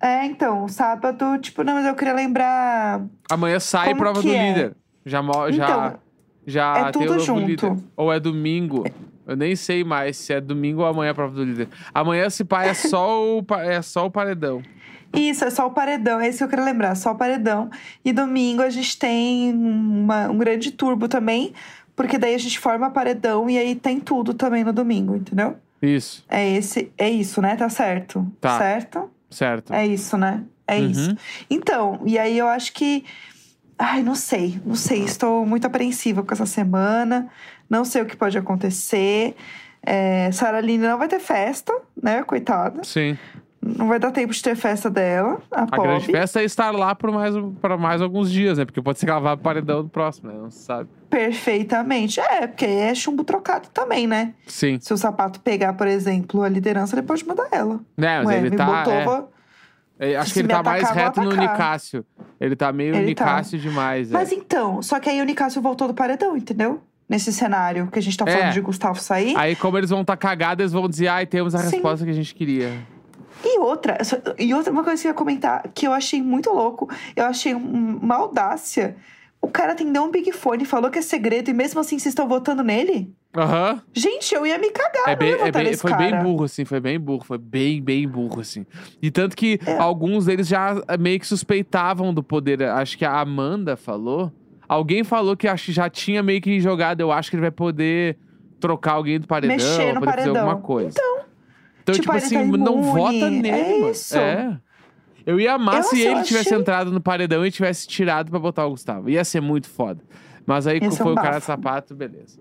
É, 0.00 0.24
então, 0.24 0.66
sábado, 0.66 1.38
tipo, 1.38 1.62
não, 1.62 1.74
mas 1.74 1.86
eu 1.86 1.94
queria 1.94 2.14
lembrar. 2.14 3.02
Amanhã 3.30 3.60
sai 3.60 3.94
prova 3.94 4.20
do 4.22 4.28
é? 4.32 4.48
líder. 4.48 4.74
Já, 5.04 5.20
já, 5.22 5.48
Então, 5.50 5.98
já 6.46 6.78
é 6.78 6.90
tudo 6.90 7.18
junto. 7.20 7.76
Ou 7.96 8.10
é 8.12 8.18
domingo. 8.18 8.84
Eu 9.30 9.36
nem 9.36 9.54
sei 9.54 9.84
mais 9.84 10.16
se 10.16 10.32
é 10.32 10.40
domingo 10.40 10.80
ou 10.80 10.86
amanhã 10.88 11.12
a 11.12 11.14
prova 11.14 11.32
do 11.32 11.44
líder. 11.44 11.68
Amanhã, 11.94 12.28
se 12.28 12.44
pá, 12.44 12.64
é 12.64 12.74
só 12.74 13.22
o, 13.38 13.46
é 13.60 13.80
só 13.80 14.06
o 14.06 14.10
paredão. 14.10 14.60
Isso, 15.14 15.44
é 15.44 15.50
só 15.50 15.68
o 15.68 15.70
paredão, 15.70 16.18
é 16.20 16.28
isso 16.28 16.38
que 16.38 16.44
eu 16.44 16.48
queria 16.48 16.64
lembrar, 16.64 16.96
só 16.96 17.12
o 17.12 17.14
paredão. 17.14 17.70
E 18.04 18.12
domingo 18.12 18.60
a 18.60 18.70
gente 18.70 18.98
tem 18.98 19.52
uma- 19.54 20.28
um 20.28 20.36
grande 20.36 20.72
turbo 20.72 21.06
também, 21.06 21.52
porque 21.94 22.18
daí 22.18 22.34
a 22.34 22.38
gente 22.38 22.58
forma 22.58 22.90
paredão 22.90 23.48
e 23.48 23.56
aí 23.56 23.76
tem 23.76 24.00
tudo 24.00 24.34
também 24.34 24.64
no 24.64 24.72
domingo, 24.72 25.14
entendeu? 25.14 25.56
Isso, 25.80 26.24
É 26.28 26.48
esse, 26.56 26.90
é 26.98 27.08
isso, 27.08 27.40
né? 27.40 27.54
Tá 27.54 27.68
certo? 27.68 28.26
Tá. 28.40 28.58
Certo? 28.58 29.08
certo. 29.30 29.72
É 29.72 29.86
isso, 29.86 30.16
né? 30.16 30.42
É 30.66 30.78
Uhum. 30.80 30.90
isso. 30.90 31.16
Então, 31.48 32.00
e 32.04 32.18
aí 32.18 32.36
eu 32.36 32.48
acho 32.48 32.72
que. 32.72 33.04
Ai, 33.78 34.02
não 34.02 34.14
sei, 34.14 34.60
não 34.66 34.74
sei. 34.74 35.04
Estou 35.04 35.46
muito 35.46 35.66
apreensiva 35.66 36.22
com 36.22 36.32
essa 36.34 36.44
semana. 36.46 37.28
Não 37.70 37.84
sei 37.84 38.02
o 38.02 38.06
que 38.06 38.16
pode 38.16 38.36
acontecer. 38.36 39.36
É, 39.82 40.30
Sara 40.32 40.60
Line 40.60 40.86
não 40.86 40.98
vai 40.98 41.08
ter 41.08 41.20
festa, 41.20 41.72
né? 42.02 42.22
Coitada. 42.24 42.82
Sim. 42.82 43.16
Não 43.62 43.88
vai 43.88 43.98
dar 43.98 44.10
tempo 44.10 44.32
de 44.32 44.42
ter 44.42 44.56
festa 44.56 44.88
dela. 44.90 45.38
A, 45.50 45.62
A 45.62 45.66
grande 45.66 46.06
festa 46.06 46.40
é 46.40 46.44
estar 46.44 46.70
lá 46.70 46.94
por 46.94 47.12
mais, 47.12 47.34
por 47.60 47.78
mais 47.78 48.00
alguns 48.00 48.30
dias, 48.30 48.56
né? 48.56 48.64
Porque 48.64 48.80
pode 48.80 48.98
ser 48.98 49.06
que 49.06 49.12
ela 49.12 49.20
vá 49.20 49.36
pro 49.36 49.44
paredão 49.44 49.82
do 49.82 49.88
próximo, 49.88 50.32
né? 50.32 50.38
Não 50.38 50.50
se 50.50 50.64
sabe. 50.64 50.88
Perfeitamente. 51.10 52.20
É, 52.20 52.46
porque 52.46 52.64
é 52.64 52.94
chumbo 52.94 53.22
trocado 53.22 53.68
também, 53.68 54.06
né? 54.06 54.34
Sim. 54.46 54.78
Se 54.80 54.92
o 54.94 54.96
sapato 54.96 55.40
pegar, 55.40 55.74
por 55.74 55.86
exemplo, 55.86 56.42
a 56.42 56.48
liderança, 56.48 56.96
ele 56.96 57.02
pode 57.06 57.24
mudar 57.26 57.48
ela. 57.52 57.80
Né, 57.96 58.18
mas 58.18 58.26
Ué, 58.28 58.38
ele 58.38 58.50
me 58.50 58.56
tá. 58.56 58.64
botou, 58.64 59.28
é. 59.98 60.12
É, 60.12 60.16
acho 60.16 60.32
que 60.32 60.38
ele 60.38 60.48
tá 60.48 60.62
mais 60.62 60.82
atacar, 60.82 61.04
reto 61.04 61.20
vou 61.20 61.30
no. 61.30 61.36
Nicásio. 61.36 62.06
Ele 62.40 62.56
tá 62.56 62.72
meio 62.72 62.94
Ele 62.94 63.14
tá. 63.14 63.42
Demais. 63.42 64.10
é. 64.10 64.14
Mas 64.14 64.32
então, 64.32 64.82
só 64.82 64.98
que 64.98 65.10
aí 65.10 65.20
o 65.20 65.24
Nicásio 65.26 65.60
voltou 65.60 65.86
do 65.86 65.92
paredão, 65.92 66.34
entendeu? 66.34 66.80
Nesse 67.10 67.32
cenário 67.32 67.88
que 67.88 67.98
a 67.98 68.02
gente 68.02 68.16
tá 68.16 68.24
É. 68.26 68.32
falando 68.36 68.52
de 68.52 68.60
Gustavo 68.60 69.00
sair. 69.00 69.36
Aí, 69.36 69.56
como 69.56 69.76
eles 69.76 69.90
vão 69.90 70.02
estar 70.02 70.16
tá 70.16 70.28
cagados, 70.28 70.62
eles 70.62 70.72
vão 70.72 70.88
dizer, 70.88 71.08
ai, 71.08 71.26
temos 71.26 71.56
a 71.56 71.58
Sim. 71.58 71.70
resposta 71.72 72.04
que 72.04 72.10
a 72.12 72.14
gente 72.14 72.32
queria. 72.32 72.70
E 73.44 73.58
outra, 73.58 73.98
e 74.38 74.54
outra, 74.54 74.70
uma 74.72 74.84
coisa 74.84 75.02
que 75.02 75.08
eu 75.08 75.10
ia 75.10 75.14
comentar, 75.14 75.62
que 75.74 75.86
eu 75.88 75.92
achei 75.92 76.22
muito 76.22 76.50
louco, 76.50 76.88
eu 77.16 77.24
achei 77.24 77.52
um- 77.54 77.98
uma 78.00 78.14
audácia. 78.14 78.94
O 79.42 79.48
cara 79.48 79.72
atendeu 79.72 80.04
um 80.04 80.10
Big 80.10 80.30
Fone, 80.32 80.64
falou 80.64 80.90
que 80.90 80.98
é 80.98 81.02
segredo, 81.02 81.48
e 81.50 81.54
mesmo 81.54 81.80
assim 81.80 81.98
vocês 81.98 82.12
estão 82.12 82.28
votando 82.28 82.62
nele? 82.62 83.10
Aham. 83.36 83.80
Gente, 83.92 84.34
eu 84.34 84.46
ia 84.46 84.58
me 84.58 84.70
cagar, 84.70 85.08
É 85.08 85.16
bem, 85.16 85.32
é 85.32 85.50
bem, 85.50 85.74
foi 85.74 85.90
cara. 85.90 86.02
bem 86.10 86.22
burro, 86.22 86.44
assim, 86.44 86.64
foi 86.64 86.78
bem 86.78 87.00
burro, 87.00 87.24
foi 87.24 87.38
bem, 87.38 87.82
bem 87.82 88.06
burro, 88.06 88.40
assim. 88.40 88.66
E 89.00 89.10
tanto 89.10 89.34
que 89.36 89.58
É. 89.66 89.78
alguns 89.78 90.26
deles 90.26 90.46
já 90.46 90.74
meio 90.98 91.18
que 91.18 91.26
suspeitavam 91.26 92.12
do 92.12 92.22
poder. 92.22 92.62
Acho 92.62 92.98
que 92.98 93.04
a 93.04 93.18
Amanda 93.18 93.76
falou. 93.76 94.30
Alguém 94.72 95.02
falou 95.02 95.36
que 95.36 95.48
acho 95.48 95.66
que 95.66 95.72
já 95.72 95.90
tinha 95.90 96.22
meio 96.22 96.40
que 96.40 96.60
jogado. 96.60 97.00
Eu 97.00 97.10
acho 97.10 97.28
que 97.28 97.34
ele 97.34 97.40
vai 97.40 97.50
poder 97.50 98.16
trocar 98.60 98.92
alguém 98.92 99.18
do 99.18 99.26
paredão, 99.26 99.56
Mexer 99.56 99.92
no 99.94 99.98
poder 100.00 100.12
fazer 100.12 100.22
paredão. 100.28 100.48
alguma 100.48 100.60
coisa. 100.64 100.90
Então, 100.90 101.18
então 101.82 101.94
tipo, 101.96 102.02
tipo, 102.04 102.12
ele 102.16 102.24
assim, 102.24 102.50
tá 102.52 102.56
não 102.56 102.80
vota 102.82 103.30
nele, 103.30 103.48
é 103.50 103.90
isso. 103.90 104.16
É. 104.16 104.56
Eu 105.26 105.40
ia 105.40 105.54
amar 105.54 105.78
Eu, 105.78 105.82
se 105.82 105.96
assim, 105.96 106.06
ele 106.06 106.22
tivesse 106.22 106.48
achei- 106.50 106.58
entrado 106.60 106.92
no 106.92 107.00
paredão 107.00 107.44
e 107.44 107.50
tivesse 107.50 107.88
tirado 107.88 108.30
pra 108.30 108.38
botar 108.38 108.64
o 108.64 108.70
Gustavo. 108.70 109.10
Ia 109.10 109.24
ser 109.24 109.40
muito 109.40 109.68
foda. 109.68 110.00
Mas 110.46 110.68
aí, 110.68 110.78
ser 110.78 111.02
foi 111.02 111.10
um 111.10 111.12
o 111.12 111.16
cara 111.16 111.38
de 111.40 111.44
sapato, 111.44 111.92
beleza. 111.92 112.38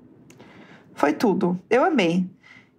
Foi 0.93 1.13
tudo. 1.13 1.59
Eu 1.67 1.83
amei. 1.83 2.27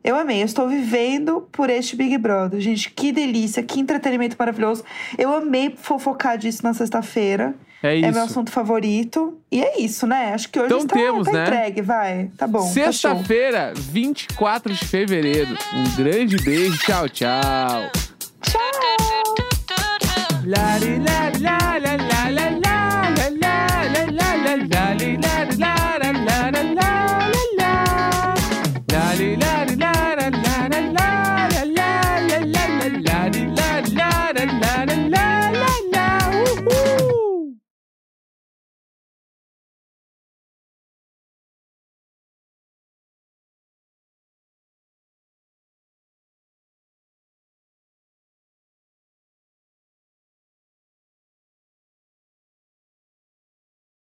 Eu 0.04 0.14
amei, 0.16 0.42
eu 0.42 0.46
estou 0.46 0.68
vivendo 0.68 1.42
por 1.50 1.68
este 1.68 1.96
Big 1.96 2.16
Brother. 2.18 2.60
Gente, 2.60 2.88
que 2.90 3.10
delícia, 3.10 3.62
que 3.64 3.80
entretenimento 3.80 4.36
maravilhoso. 4.38 4.84
Eu 5.18 5.34
amei 5.34 5.74
fofocar 5.76 6.38
disso 6.38 6.62
na 6.62 6.72
sexta-feira. 6.72 7.54
É 7.82 7.96
isso. 7.96 8.06
É 8.06 8.12
meu 8.12 8.22
assunto 8.22 8.50
favorito. 8.50 9.38
E 9.50 9.62
é 9.62 9.80
isso, 9.80 10.06
né? 10.06 10.34
Acho 10.34 10.48
que 10.50 10.58
hoje 10.58 10.66
então 10.66 10.80
está, 10.80 10.94
temos, 10.94 11.26
tá 11.26 11.32
né? 11.32 11.42
entregue, 11.44 11.82
vai. 11.82 12.30
Tá 12.36 12.46
bom. 12.46 12.62
Sexta-feira, 12.62 13.72
tá 13.74 13.80
24 13.80 14.72
de 14.72 14.86
fevereiro. 14.86 15.56
Um 15.74 15.96
grande 15.96 16.36
beijo. 16.36 16.78
Tchau, 16.78 17.08
tchau. 17.08 17.90
Tchau. 18.42 18.70